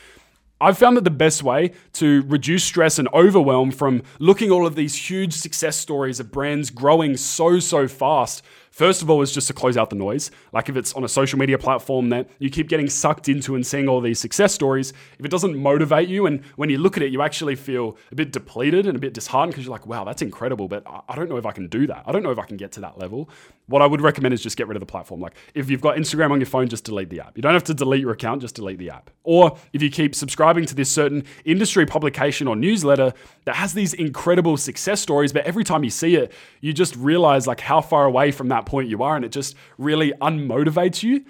I've 0.58 0.78
found 0.78 0.96
that 0.96 1.04
the 1.04 1.10
best 1.10 1.42
way 1.42 1.72
to 1.94 2.22
reduce 2.22 2.64
stress 2.64 2.98
and 2.98 3.08
overwhelm 3.12 3.72
from 3.72 4.02
looking 4.18 4.50
all 4.50 4.66
of 4.66 4.74
these 4.74 4.94
huge 4.94 5.34
success 5.34 5.76
stories 5.76 6.18
of 6.18 6.30
brands 6.32 6.70
growing 6.70 7.18
so, 7.18 7.58
so 7.58 7.86
fast 7.86 8.42
First 8.74 9.02
of 9.02 9.08
all, 9.08 9.22
is 9.22 9.30
just 9.30 9.46
to 9.46 9.52
close 9.52 9.76
out 9.76 9.90
the 9.90 9.94
noise. 9.94 10.32
Like 10.52 10.68
if 10.68 10.76
it's 10.76 10.94
on 10.94 11.04
a 11.04 11.08
social 11.08 11.38
media 11.38 11.56
platform 11.56 12.08
that 12.08 12.28
you 12.40 12.50
keep 12.50 12.68
getting 12.68 12.90
sucked 12.90 13.28
into 13.28 13.54
and 13.54 13.64
seeing 13.64 13.88
all 13.88 14.00
these 14.00 14.18
success 14.18 14.52
stories, 14.52 14.92
if 15.16 15.24
it 15.24 15.30
doesn't 15.30 15.56
motivate 15.56 16.08
you, 16.08 16.26
and 16.26 16.44
when 16.56 16.70
you 16.70 16.78
look 16.78 16.96
at 16.96 17.04
it, 17.04 17.12
you 17.12 17.22
actually 17.22 17.54
feel 17.54 17.96
a 18.10 18.16
bit 18.16 18.32
depleted 18.32 18.88
and 18.88 18.96
a 18.96 18.98
bit 18.98 19.14
disheartened 19.14 19.52
because 19.52 19.64
you're 19.64 19.70
like, 19.70 19.86
wow, 19.86 20.02
that's 20.02 20.22
incredible, 20.22 20.66
but 20.66 20.82
I 21.08 21.14
don't 21.14 21.28
know 21.28 21.36
if 21.36 21.46
I 21.46 21.52
can 21.52 21.68
do 21.68 21.86
that. 21.86 22.02
I 22.04 22.10
don't 22.10 22.24
know 22.24 22.32
if 22.32 22.38
I 22.40 22.46
can 22.46 22.56
get 22.56 22.72
to 22.72 22.80
that 22.80 22.98
level. 22.98 23.30
What 23.66 23.80
I 23.80 23.86
would 23.86 24.00
recommend 24.00 24.34
is 24.34 24.42
just 24.42 24.56
get 24.56 24.66
rid 24.66 24.76
of 24.76 24.80
the 24.80 24.86
platform. 24.86 25.20
Like 25.20 25.36
if 25.54 25.70
you've 25.70 25.80
got 25.80 25.96
Instagram 25.96 26.32
on 26.32 26.40
your 26.40 26.46
phone, 26.46 26.68
just 26.68 26.82
delete 26.82 27.10
the 27.10 27.20
app. 27.20 27.36
You 27.36 27.42
don't 27.42 27.54
have 27.54 27.64
to 27.64 27.74
delete 27.74 28.00
your 28.00 28.10
account, 28.10 28.40
just 28.40 28.56
delete 28.56 28.78
the 28.78 28.90
app. 28.90 29.08
Or 29.22 29.56
if 29.72 29.82
you 29.82 29.88
keep 29.90 30.16
subscribing 30.16 30.66
to 30.66 30.74
this 30.74 30.90
certain 30.90 31.22
industry 31.44 31.86
publication 31.86 32.48
or 32.48 32.56
newsletter 32.56 33.14
that 33.44 33.54
has 33.54 33.72
these 33.72 33.94
incredible 33.94 34.56
success 34.56 35.00
stories, 35.00 35.32
but 35.32 35.44
every 35.44 35.62
time 35.62 35.84
you 35.84 35.90
see 35.90 36.16
it, 36.16 36.32
you 36.60 36.72
just 36.72 36.96
realize 36.96 37.46
like 37.46 37.60
how 37.60 37.80
far 37.80 38.04
away 38.04 38.32
from 38.32 38.48
that 38.48 38.63
point 38.66 38.88
you 38.88 39.02
are 39.02 39.16
and 39.16 39.24
it 39.24 39.32
just 39.32 39.56
really 39.78 40.12
unmotivates 40.20 41.02
you, 41.02 41.24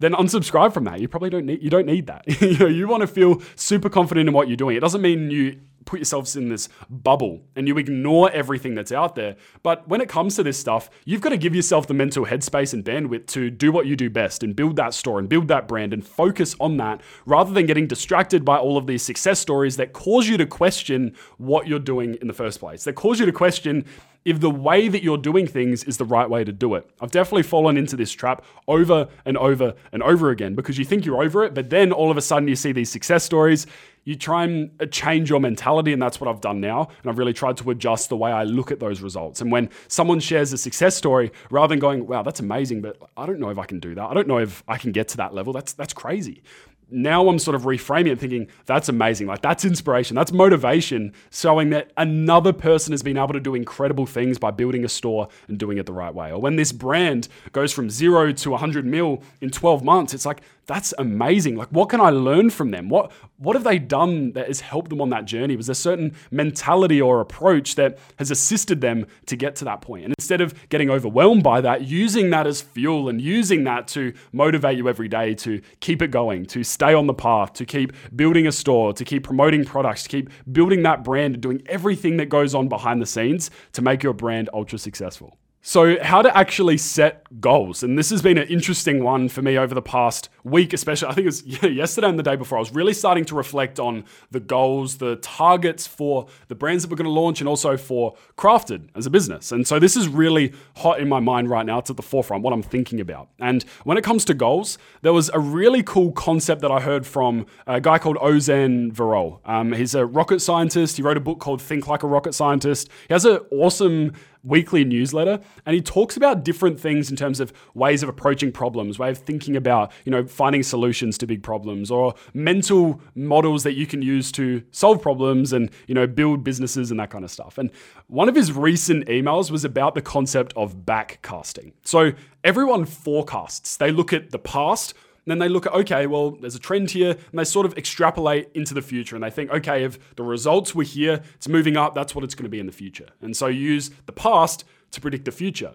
then 0.00 0.12
unsubscribe 0.12 0.72
from 0.72 0.84
that. 0.84 1.00
You 1.00 1.08
probably 1.08 1.30
don't 1.30 1.46
need 1.46 1.62
you 1.62 1.70
don't 1.70 1.86
need 1.86 2.06
that. 2.06 2.24
you 2.40 2.58
know, 2.58 2.66
you 2.66 2.88
want 2.88 3.02
to 3.02 3.06
feel 3.06 3.42
super 3.56 3.88
confident 3.88 4.28
in 4.28 4.34
what 4.34 4.48
you're 4.48 4.56
doing. 4.56 4.76
It 4.76 4.80
doesn't 4.80 5.02
mean 5.02 5.30
you 5.30 5.60
put 5.84 5.98
yourselves 5.98 6.36
in 6.36 6.48
this 6.48 6.68
bubble 6.88 7.42
and 7.56 7.68
you 7.68 7.76
ignore 7.78 8.30
everything 8.30 8.74
that's 8.74 8.92
out 8.92 9.14
there. 9.14 9.36
But 9.62 9.86
when 9.88 10.00
it 10.00 10.08
comes 10.08 10.36
to 10.36 10.42
this 10.42 10.58
stuff, 10.58 10.90
you've 11.04 11.20
got 11.20 11.30
to 11.30 11.36
give 11.36 11.54
yourself 11.54 11.86
the 11.86 11.94
mental 11.94 12.26
headspace 12.26 12.72
and 12.72 12.84
bandwidth 12.84 13.26
to 13.28 13.50
do 13.50 13.70
what 13.72 13.86
you 13.86 13.96
do 13.96 14.10
best 14.10 14.42
and 14.42 14.56
build 14.56 14.76
that 14.76 14.94
store 14.94 15.18
and 15.18 15.28
build 15.28 15.48
that 15.48 15.68
brand 15.68 15.92
and 15.92 16.06
focus 16.06 16.54
on 16.60 16.76
that 16.78 17.00
rather 17.26 17.52
than 17.52 17.66
getting 17.66 17.86
distracted 17.86 18.44
by 18.44 18.56
all 18.56 18.76
of 18.76 18.86
these 18.86 19.02
success 19.02 19.38
stories 19.38 19.76
that 19.76 19.92
cause 19.92 20.28
you 20.28 20.36
to 20.36 20.46
question 20.46 21.14
what 21.36 21.66
you're 21.66 21.78
doing 21.78 22.16
in 22.20 22.28
the 22.28 22.34
first 22.34 22.60
place. 22.60 22.84
That 22.84 22.94
cause 22.94 23.20
you 23.20 23.26
to 23.26 23.32
question 23.32 23.84
if 24.24 24.40
the 24.40 24.50
way 24.50 24.88
that 24.88 25.02
you're 25.02 25.18
doing 25.18 25.46
things 25.46 25.84
is 25.84 25.98
the 25.98 26.04
right 26.04 26.28
way 26.28 26.44
to 26.44 26.52
do 26.52 26.74
it. 26.74 26.88
I've 27.00 27.10
definitely 27.10 27.42
fallen 27.42 27.76
into 27.76 27.96
this 27.96 28.10
trap 28.10 28.44
over 28.66 29.08
and 29.24 29.36
over 29.36 29.74
and 29.92 30.02
over 30.02 30.30
again 30.30 30.54
because 30.54 30.78
you 30.78 30.84
think 30.84 31.04
you're 31.04 31.22
over 31.22 31.44
it, 31.44 31.54
but 31.54 31.70
then 31.70 31.92
all 31.92 32.10
of 32.10 32.16
a 32.16 32.22
sudden 32.22 32.48
you 32.48 32.56
see 32.56 32.72
these 32.72 32.90
success 32.90 33.24
stories 33.24 33.66
you 34.04 34.14
try 34.14 34.44
and 34.44 34.70
uh, 34.80 34.86
change 34.86 35.30
your 35.30 35.40
mentality, 35.40 35.92
and 35.92 36.00
that's 36.00 36.20
what 36.20 36.28
I've 36.28 36.40
done 36.40 36.60
now. 36.60 36.88
And 37.02 37.10
I've 37.10 37.18
really 37.18 37.32
tried 37.32 37.56
to 37.58 37.70
adjust 37.70 38.10
the 38.10 38.16
way 38.16 38.30
I 38.30 38.44
look 38.44 38.70
at 38.70 38.78
those 38.78 39.00
results. 39.00 39.40
And 39.40 39.50
when 39.50 39.70
someone 39.88 40.20
shares 40.20 40.52
a 40.52 40.58
success 40.58 40.94
story, 40.94 41.32
rather 41.50 41.72
than 41.72 41.78
going, 41.78 42.06
"Wow, 42.06 42.22
that's 42.22 42.40
amazing," 42.40 42.82
but 42.82 42.98
I 43.16 43.26
don't 43.26 43.40
know 43.40 43.50
if 43.50 43.58
I 43.58 43.64
can 43.64 43.80
do 43.80 43.94
that. 43.94 44.04
I 44.04 44.14
don't 44.14 44.28
know 44.28 44.38
if 44.38 44.62
I 44.68 44.76
can 44.76 44.92
get 44.92 45.08
to 45.08 45.16
that 45.18 45.34
level. 45.34 45.52
That's 45.52 45.72
that's 45.72 45.94
crazy 45.94 46.42
now 46.90 47.28
I'm 47.28 47.38
sort 47.38 47.54
of 47.54 47.62
reframing 47.62 48.12
it 48.12 48.18
thinking 48.20 48.48
that's 48.66 48.88
amazing. 48.88 49.26
Like 49.26 49.42
that's 49.42 49.64
inspiration, 49.64 50.14
that's 50.14 50.32
motivation, 50.32 51.12
showing 51.30 51.70
that 51.70 51.92
another 51.96 52.52
person 52.52 52.92
has 52.92 53.02
been 53.02 53.16
able 53.16 53.32
to 53.32 53.40
do 53.40 53.54
incredible 53.54 54.06
things 54.06 54.38
by 54.38 54.50
building 54.50 54.84
a 54.84 54.88
store 54.88 55.28
and 55.48 55.58
doing 55.58 55.78
it 55.78 55.86
the 55.86 55.92
right 55.92 56.14
way. 56.14 56.32
Or 56.32 56.40
when 56.40 56.56
this 56.56 56.72
brand 56.72 57.28
goes 57.52 57.72
from 57.72 57.90
zero 57.90 58.32
to 58.32 58.50
100 58.50 58.84
mil 58.84 59.22
in 59.40 59.50
12 59.50 59.82
months, 59.84 60.14
it's 60.14 60.26
like 60.26 60.42
that's 60.66 60.94
amazing. 60.98 61.56
Like 61.56 61.68
what 61.68 61.88
can 61.88 62.00
I 62.00 62.10
learn 62.10 62.50
from 62.50 62.70
them? 62.70 62.88
What 62.88 63.12
what 63.36 63.56
have 63.56 63.64
they 63.64 63.78
done 63.78 64.32
that 64.32 64.46
has 64.46 64.60
helped 64.60 64.90
them 64.90 65.00
on 65.00 65.10
that 65.10 65.24
journey? 65.24 65.56
Was 65.56 65.66
there 65.66 65.72
a 65.72 65.76
certain 65.76 66.14
mentality 66.30 67.00
or 67.00 67.20
approach 67.20 67.74
that 67.74 67.98
has 68.18 68.30
assisted 68.30 68.80
them 68.80 69.06
to 69.26 69.36
get 69.36 69.56
to 69.56 69.64
that 69.64 69.80
point? 69.80 70.04
And 70.04 70.14
instead 70.18 70.40
of 70.40 70.68
getting 70.68 70.88
overwhelmed 70.90 71.42
by 71.42 71.60
that, 71.60 71.82
using 71.82 72.30
that 72.30 72.46
as 72.46 72.62
fuel 72.62 73.08
and 73.08 73.20
using 73.20 73.64
that 73.64 73.88
to 73.88 74.14
motivate 74.32 74.78
you 74.78 74.88
every 74.88 75.08
day 75.08 75.34
to 75.34 75.60
keep 75.80 76.00
it 76.00 76.10
going, 76.10 76.46
to 76.46 76.64
stay 76.74 76.92
on 76.92 77.06
the 77.06 77.14
path, 77.14 77.52
to 77.54 77.64
keep 77.64 77.92
building 78.14 78.46
a 78.46 78.52
store, 78.52 78.92
to 78.92 79.04
keep 79.04 79.22
promoting 79.22 79.64
products, 79.64 80.02
to 80.02 80.08
keep 80.08 80.28
building 80.52 80.82
that 80.82 81.04
brand 81.04 81.34
and 81.34 81.42
doing 81.42 81.62
everything 81.66 82.16
that 82.18 82.28
goes 82.28 82.54
on 82.54 82.68
behind 82.68 83.00
the 83.00 83.06
scenes 83.06 83.50
to 83.72 83.80
make 83.80 84.02
your 84.02 84.12
brand 84.12 84.50
ultra 84.52 84.78
successful. 84.78 85.38
So, 85.66 85.96
how 86.02 86.20
to 86.20 86.36
actually 86.36 86.76
set 86.76 87.40
goals. 87.40 87.82
And 87.82 87.96
this 87.98 88.10
has 88.10 88.20
been 88.20 88.36
an 88.36 88.46
interesting 88.48 89.02
one 89.02 89.30
for 89.30 89.40
me 89.40 89.56
over 89.56 89.74
the 89.74 89.80
past 89.80 90.28
week, 90.44 90.74
especially. 90.74 91.08
I 91.08 91.14
think 91.14 91.24
it 91.24 91.28
was 91.28 91.42
yesterday 91.72 92.06
and 92.06 92.18
the 92.18 92.22
day 92.22 92.36
before. 92.36 92.58
I 92.58 92.60
was 92.60 92.70
really 92.70 92.92
starting 92.92 93.24
to 93.24 93.34
reflect 93.34 93.80
on 93.80 94.04
the 94.30 94.40
goals, 94.40 94.98
the 94.98 95.16
targets 95.16 95.86
for 95.86 96.26
the 96.48 96.54
brands 96.54 96.84
that 96.84 96.90
we're 96.90 96.98
going 96.98 97.06
to 97.06 97.10
launch, 97.10 97.40
and 97.40 97.48
also 97.48 97.78
for 97.78 98.14
Crafted 98.36 98.90
as 98.94 99.06
a 99.06 99.10
business. 99.10 99.52
And 99.52 99.66
so, 99.66 99.78
this 99.78 99.96
is 99.96 100.06
really 100.06 100.52
hot 100.76 101.00
in 101.00 101.08
my 101.08 101.18
mind 101.18 101.48
right 101.48 101.64
now. 101.64 101.78
It's 101.78 101.88
at 101.88 101.96
the 101.96 102.02
forefront, 102.02 102.42
what 102.42 102.52
I'm 102.52 102.62
thinking 102.62 103.00
about. 103.00 103.30
And 103.38 103.64
when 103.84 103.96
it 103.96 104.04
comes 104.04 104.26
to 104.26 104.34
goals, 104.34 104.76
there 105.00 105.14
was 105.14 105.30
a 105.32 105.40
really 105.40 105.82
cool 105.82 106.12
concept 106.12 106.60
that 106.60 106.70
I 106.70 106.80
heard 106.80 107.06
from 107.06 107.46
a 107.66 107.80
guy 107.80 107.98
called 107.98 108.18
Ozan 108.18 108.92
Varol. 108.92 109.40
Um, 109.46 109.72
he's 109.72 109.94
a 109.94 110.04
rocket 110.04 110.40
scientist. 110.40 110.98
He 110.98 111.02
wrote 111.02 111.16
a 111.16 111.20
book 111.20 111.38
called 111.38 111.62
Think 111.62 111.88
Like 111.88 112.02
a 112.02 112.06
Rocket 112.06 112.34
Scientist. 112.34 112.90
He 113.08 113.14
has 113.14 113.24
an 113.24 113.38
awesome 113.50 114.12
weekly 114.44 114.84
newsletter 114.84 115.40
and 115.66 115.74
he 115.74 115.80
talks 115.80 116.16
about 116.16 116.44
different 116.44 116.78
things 116.78 117.10
in 117.10 117.16
terms 117.16 117.40
of 117.40 117.52
ways 117.74 118.02
of 118.02 118.08
approaching 118.08 118.52
problems, 118.52 118.98
way 118.98 119.10
of 119.10 119.18
thinking 119.18 119.56
about, 119.56 119.90
you 120.04 120.12
know, 120.12 120.26
finding 120.26 120.62
solutions 120.62 121.18
to 121.18 121.26
big 121.26 121.42
problems 121.42 121.90
or 121.90 122.14
mental 122.34 123.00
models 123.14 123.62
that 123.64 123.72
you 123.72 123.86
can 123.86 124.02
use 124.02 124.30
to 124.32 124.62
solve 124.70 125.00
problems 125.00 125.52
and, 125.52 125.70
you 125.86 125.94
know, 125.94 126.06
build 126.06 126.44
businesses 126.44 126.90
and 126.90 127.00
that 127.00 127.10
kind 127.10 127.24
of 127.24 127.30
stuff. 127.30 127.58
And 127.58 127.70
one 128.06 128.28
of 128.28 128.34
his 128.34 128.52
recent 128.52 129.06
emails 129.06 129.50
was 129.50 129.64
about 129.64 129.94
the 129.94 130.02
concept 130.02 130.52
of 130.56 130.76
backcasting. 130.84 131.72
So 131.82 132.12
everyone 132.44 132.84
forecasts. 132.84 133.76
They 133.76 133.90
look 133.90 134.12
at 134.12 134.30
the 134.30 134.38
past, 134.38 134.94
then 135.30 135.38
they 135.38 135.48
look 135.48 135.66
at, 135.66 135.72
okay, 135.72 136.06
well, 136.06 136.32
there's 136.32 136.54
a 136.54 136.60
trend 136.60 136.90
here, 136.90 137.10
and 137.10 137.38
they 137.38 137.44
sort 137.44 137.66
of 137.66 137.76
extrapolate 137.76 138.50
into 138.54 138.74
the 138.74 138.82
future. 138.82 139.16
And 139.16 139.22
they 139.22 139.30
think, 139.30 139.50
okay, 139.50 139.84
if 139.84 140.16
the 140.16 140.22
results 140.22 140.74
were 140.74 140.84
here, 140.84 141.22
it's 141.34 141.48
moving 141.48 141.76
up, 141.76 141.94
that's 141.94 142.14
what 142.14 142.24
it's 142.24 142.34
going 142.34 142.44
to 142.44 142.50
be 142.50 142.60
in 142.60 142.66
the 142.66 142.72
future. 142.72 143.08
And 143.20 143.36
so 143.36 143.46
use 143.46 143.90
the 144.06 144.12
past 144.12 144.64
to 144.90 145.00
predict 145.00 145.24
the 145.24 145.32
future. 145.32 145.74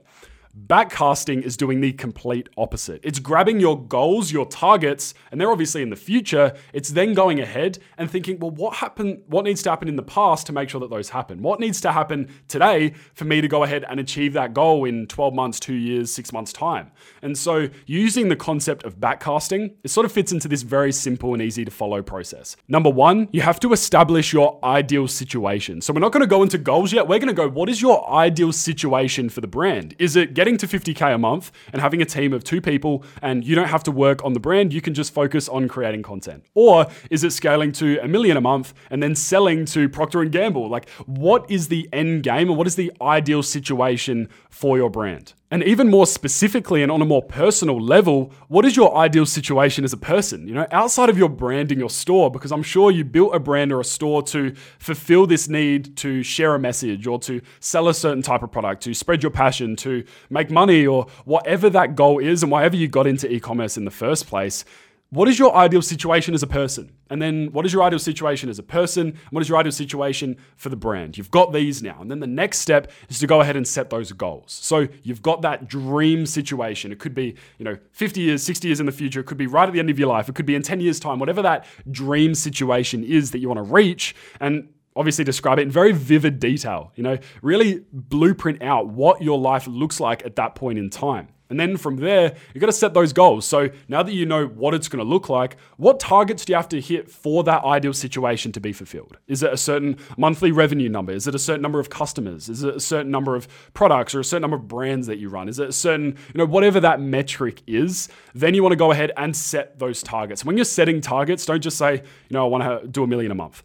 Backcasting 0.57 1.43
is 1.43 1.55
doing 1.55 1.79
the 1.79 1.93
complete 1.93 2.49
opposite. 2.57 3.01
It's 3.03 3.19
grabbing 3.19 3.59
your 3.59 3.79
goals, 3.79 4.31
your 4.31 4.47
targets, 4.47 5.13
and 5.31 5.39
they're 5.39 5.51
obviously 5.51 5.83
in 5.83 5.91
the 5.91 5.95
future. 5.95 6.53
It's 6.73 6.89
then 6.89 7.13
going 7.13 7.39
ahead 7.39 7.77
and 7.99 8.09
thinking, 8.09 8.39
well, 8.39 8.49
what 8.49 8.77
happened? 8.77 9.21
What 9.27 9.45
needs 9.45 9.61
to 9.63 9.69
happen 9.69 9.87
in 9.87 9.95
the 9.95 10.03
past 10.03 10.47
to 10.47 10.53
make 10.53 10.69
sure 10.69 10.81
that 10.81 10.89
those 10.89 11.09
happen? 11.09 11.43
What 11.43 11.59
needs 11.59 11.79
to 11.81 11.91
happen 11.91 12.29
today 12.47 12.93
for 13.13 13.25
me 13.25 13.41
to 13.41 13.47
go 13.47 13.63
ahead 13.63 13.85
and 13.87 13.99
achieve 13.99 14.33
that 14.33 14.55
goal 14.55 14.85
in 14.85 15.05
12 15.05 15.35
months, 15.35 15.59
two 15.59 15.75
years, 15.75 16.11
six 16.11 16.33
months' 16.33 16.51
time? 16.51 16.91
And 17.21 17.37
so 17.37 17.69
using 17.85 18.29
the 18.29 18.35
concept 18.35 18.83
of 18.85 18.97
backcasting, 18.97 19.75
it 19.83 19.89
sort 19.89 20.05
of 20.05 20.11
fits 20.11 20.31
into 20.31 20.47
this 20.47 20.63
very 20.63 20.91
simple 20.91 21.33
and 21.33 21.43
easy 21.43 21.63
to 21.63 21.71
follow 21.71 22.01
process. 22.01 22.57
Number 22.67 22.89
one, 22.89 23.29
you 23.31 23.41
have 23.41 23.59
to 23.59 23.71
establish 23.71 24.33
your 24.33 24.59
ideal 24.65 25.07
situation. 25.07 25.81
So 25.81 25.93
we're 25.93 25.99
not 25.99 26.11
going 26.11 26.21
to 26.21 26.27
go 26.27 26.41
into 26.41 26.57
goals 26.57 26.91
yet. 26.91 27.07
We're 27.07 27.19
going 27.19 27.27
to 27.27 27.33
go, 27.33 27.47
what 27.47 27.69
is 27.69 27.83
your 27.83 28.09
ideal 28.09 28.51
situation 28.51 29.29
for 29.29 29.41
the 29.41 29.47
brand? 29.47 29.95
Is 29.99 30.15
it 30.15 30.38
getting 30.39 30.55
to 30.55 30.65
50K 30.65 31.13
a 31.13 31.17
month 31.17 31.51
and 31.73 31.81
having 31.81 32.01
a 32.01 32.05
team 32.05 32.31
of 32.31 32.45
two 32.45 32.61
people 32.61 33.03
and 33.21 33.43
you 33.43 33.55
don't 33.55 33.67
have 33.67 33.83
to 33.83 33.91
work 33.91 34.23
on 34.23 34.31
the 34.31 34.39
brand, 34.39 34.71
you 34.71 34.79
can 34.79 34.93
just 34.93 35.13
focus 35.13 35.49
on 35.49 35.67
creating 35.67 36.01
content? 36.01 36.45
Or 36.53 36.87
is 37.09 37.25
it 37.25 37.31
scaling 37.31 37.73
to 37.73 37.99
a 38.01 38.07
million 38.07 38.37
a 38.37 38.41
month 38.41 38.73
and 38.89 39.03
then 39.03 39.15
selling 39.15 39.65
to 39.65 39.89
Procter 39.89 40.21
and 40.21 40.31
Gamble? 40.31 40.69
Like 40.69 40.87
what 41.07 41.51
is 41.51 41.67
the 41.67 41.89
end 41.91 42.23
game 42.23 42.47
and 42.47 42.57
what 42.57 42.67
is 42.67 42.77
the 42.77 42.89
ideal 43.01 43.43
situation 43.43 44.29
for 44.49 44.77
your 44.77 44.89
brand? 44.89 45.33
And 45.51 45.63
even 45.63 45.89
more 45.89 46.05
specifically 46.05 46.83
and 46.83 46.91
on 46.91 47.01
a 47.01 47.05
more 47.05 47.23
personal 47.23 47.81
level, 47.81 48.31
what 48.49 48.65
is 48.65 48.75
your 48.75 48.95
ideal 48.95 49.25
situation 49.25 49.83
as 49.83 49.93
a 49.93 49.97
person? 49.97 50.47
You 50.47 50.53
know, 50.53 50.67
outside 50.71 51.09
of 51.09 51.17
your 51.17 51.29
brand 51.29 51.71
in 51.71 51.79
your 51.79 51.89
store, 51.89 52.29
because 52.29 52.51
I'm 52.51 52.61
sure 52.61 52.91
you 52.91 53.03
built 53.03 53.33
a 53.33 53.39
brand 53.39 53.71
or 53.71 53.79
a 53.79 53.83
store 53.83 54.21
to 54.23 54.53
fulfill 54.77 55.25
this 55.25 55.49
need 55.49 55.97
to 55.97 56.21
share 56.21 56.53
a 56.53 56.59
message 56.59 57.07
or 57.07 57.17
to 57.21 57.41
sell 57.61 57.87
a 57.87 57.95
certain 57.95 58.21
type 58.21 58.43
of 58.43 58.51
product, 58.51 58.83
to 58.83 58.93
spread 58.93 59.23
your 59.23 59.31
passion, 59.31 59.75
to 59.77 60.03
make 60.29 60.51
money, 60.51 60.85
or 60.85 61.07
whatever 61.25 61.67
that 61.71 61.95
goal 61.95 62.19
is, 62.19 62.43
and 62.43 62.51
whatever 62.51 62.75
you 62.75 62.87
got 62.87 63.07
into 63.07 63.31
e 63.31 63.39
commerce 63.39 63.75
in 63.75 63.85
the 63.85 63.91
first 63.91 64.27
place 64.27 64.65
what 65.11 65.27
is 65.27 65.39
your 65.39 65.55
ideal 65.55 65.81
situation 65.81 66.35
as 66.35 66.43
a 66.43 66.47
person? 66.47 66.91
And 67.09 67.19
then 67.19 67.47
what 67.51 67.65
is 67.65 67.73
your 67.73 67.81
ideal 67.81 67.97
situation 67.97 68.47
as 68.47 68.59
a 68.59 68.63
person? 68.63 69.07
And 69.07 69.31
what 69.31 69.41
is 69.41 69.49
your 69.49 69.57
ideal 69.57 69.71
situation 69.71 70.37
for 70.55 70.69
the 70.69 70.75
brand? 70.75 71.17
You've 71.17 71.31
got 71.31 71.51
these 71.51 71.81
now. 71.81 71.97
And 71.99 72.11
then 72.11 72.19
the 72.19 72.27
next 72.27 72.59
step 72.59 72.91
is 73.09 73.17
to 73.19 73.27
go 73.27 73.41
ahead 73.41 73.55
and 73.55 73.67
set 73.67 73.89
those 73.89 74.11
goals. 74.11 74.51
So 74.51 74.87
you've 75.01 75.23
got 75.23 75.41
that 75.41 75.67
dream 75.67 76.27
situation. 76.27 76.91
It 76.91 76.99
could 76.99 77.15
be, 77.15 77.35
you 77.57 77.65
know, 77.65 77.77
50 77.91 78.21
years, 78.21 78.43
60 78.43 78.67
years 78.67 78.79
in 78.79 78.85
the 78.85 78.91
future. 78.91 79.19
It 79.21 79.25
could 79.25 79.37
be 79.37 79.47
right 79.47 79.67
at 79.67 79.73
the 79.73 79.79
end 79.79 79.89
of 79.89 79.97
your 79.97 80.09
life. 80.09 80.29
It 80.29 80.35
could 80.35 80.45
be 80.45 80.55
in 80.55 80.61
10 80.61 80.79
years' 80.79 80.99
time, 80.99 81.17
whatever 81.17 81.41
that 81.41 81.65
dream 81.89 82.35
situation 82.35 83.03
is 83.03 83.31
that 83.31 83.39
you 83.39 83.47
want 83.47 83.57
to 83.57 83.63
reach. 83.63 84.15
And 84.39 84.69
obviously 84.95 85.23
describe 85.23 85.57
it 85.57 85.63
in 85.63 85.71
very 85.71 85.91
vivid 85.91 86.39
detail, 86.39 86.91
you 86.95 87.01
know, 87.01 87.17
really 87.41 87.83
blueprint 87.91 88.61
out 88.61 88.89
what 88.89 89.23
your 89.23 89.39
life 89.39 89.65
looks 89.65 89.99
like 89.99 90.23
at 90.23 90.35
that 90.35 90.53
point 90.53 90.77
in 90.77 90.89
time. 90.91 91.29
And 91.49 91.59
then 91.59 91.77
from 91.77 91.97
there, 91.97 92.35
you've 92.53 92.61
got 92.61 92.67
to 92.67 92.73
set 92.73 92.93
those 92.93 93.11
goals. 93.11 93.45
So 93.45 93.69
now 93.87 94.03
that 94.03 94.13
you 94.13 94.25
know 94.25 94.45
what 94.45 94.73
it's 94.73 94.87
going 94.87 95.03
to 95.03 95.09
look 95.09 95.29
like, 95.29 95.57
what 95.77 95.99
targets 95.99 96.45
do 96.45 96.53
you 96.53 96.57
have 96.57 96.69
to 96.69 96.79
hit 96.79 97.09
for 97.09 97.43
that 97.43 97.63
ideal 97.63 97.93
situation 97.93 98.51
to 98.51 98.59
be 98.59 98.71
fulfilled? 98.71 99.17
Is 99.27 99.41
it 99.41 99.51
a 99.51 99.57
certain 99.57 99.97
monthly 100.17 100.51
revenue 100.51 100.89
number? 100.89 101.11
Is 101.11 101.27
it 101.27 101.33
a 101.33 101.39
certain 101.39 101.61
number 101.61 101.79
of 101.79 101.89
customers? 101.89 102.49
Is 102.49 102.63
it 102.63 102.75
a 102.75 102.79
certain 102.79 103.11
number 103.11 103.35
of 103.35 103.47
products 103.73 104.13
or 104.13 104.19
a 104.19 104.23
certain 104.23 104.41
number 104.41 104.57
of 104.57 104.67
brands 104.67 105.07
that 105.07 105.17
you 105.17 105.29
run? 105.29 105.49
Is 105.49 105.59
it 105.59 105.69
a 105.69 105.73
certain, 105.73 106.17
you 106.33 106.37
know, 106.37 106.45
whatever 106.45 106.79
that 106.79 107.01
metric 107.01 107.61
is, 107.65 108.09
then 108.35 108.53
you 108.53 108.61
want 108.61 108.73
to 108.73 108.77
go 108.77 108.91
ahead 108.91 109.11
and 109.17 109.35
set 109.35 109.79
those 109.79 110.03
targets. 110.03 110.45
When 110.45 110.55
you're 110.55 110.65
setting 110.65 111.01
targets, 111.01 111.45
don't 111.45 111.61
just 111.61 111.77
say, 111.77 111.95
you 111.95 112.01
know, 112.31 112.45
I 112.45 112.47
want 112.47 112.63
to 112.63 112.87
do 112.87 113.03
a 113.03 113.07
million 113.07 113.31
a 113.31 113.35
month. 113.35 113.63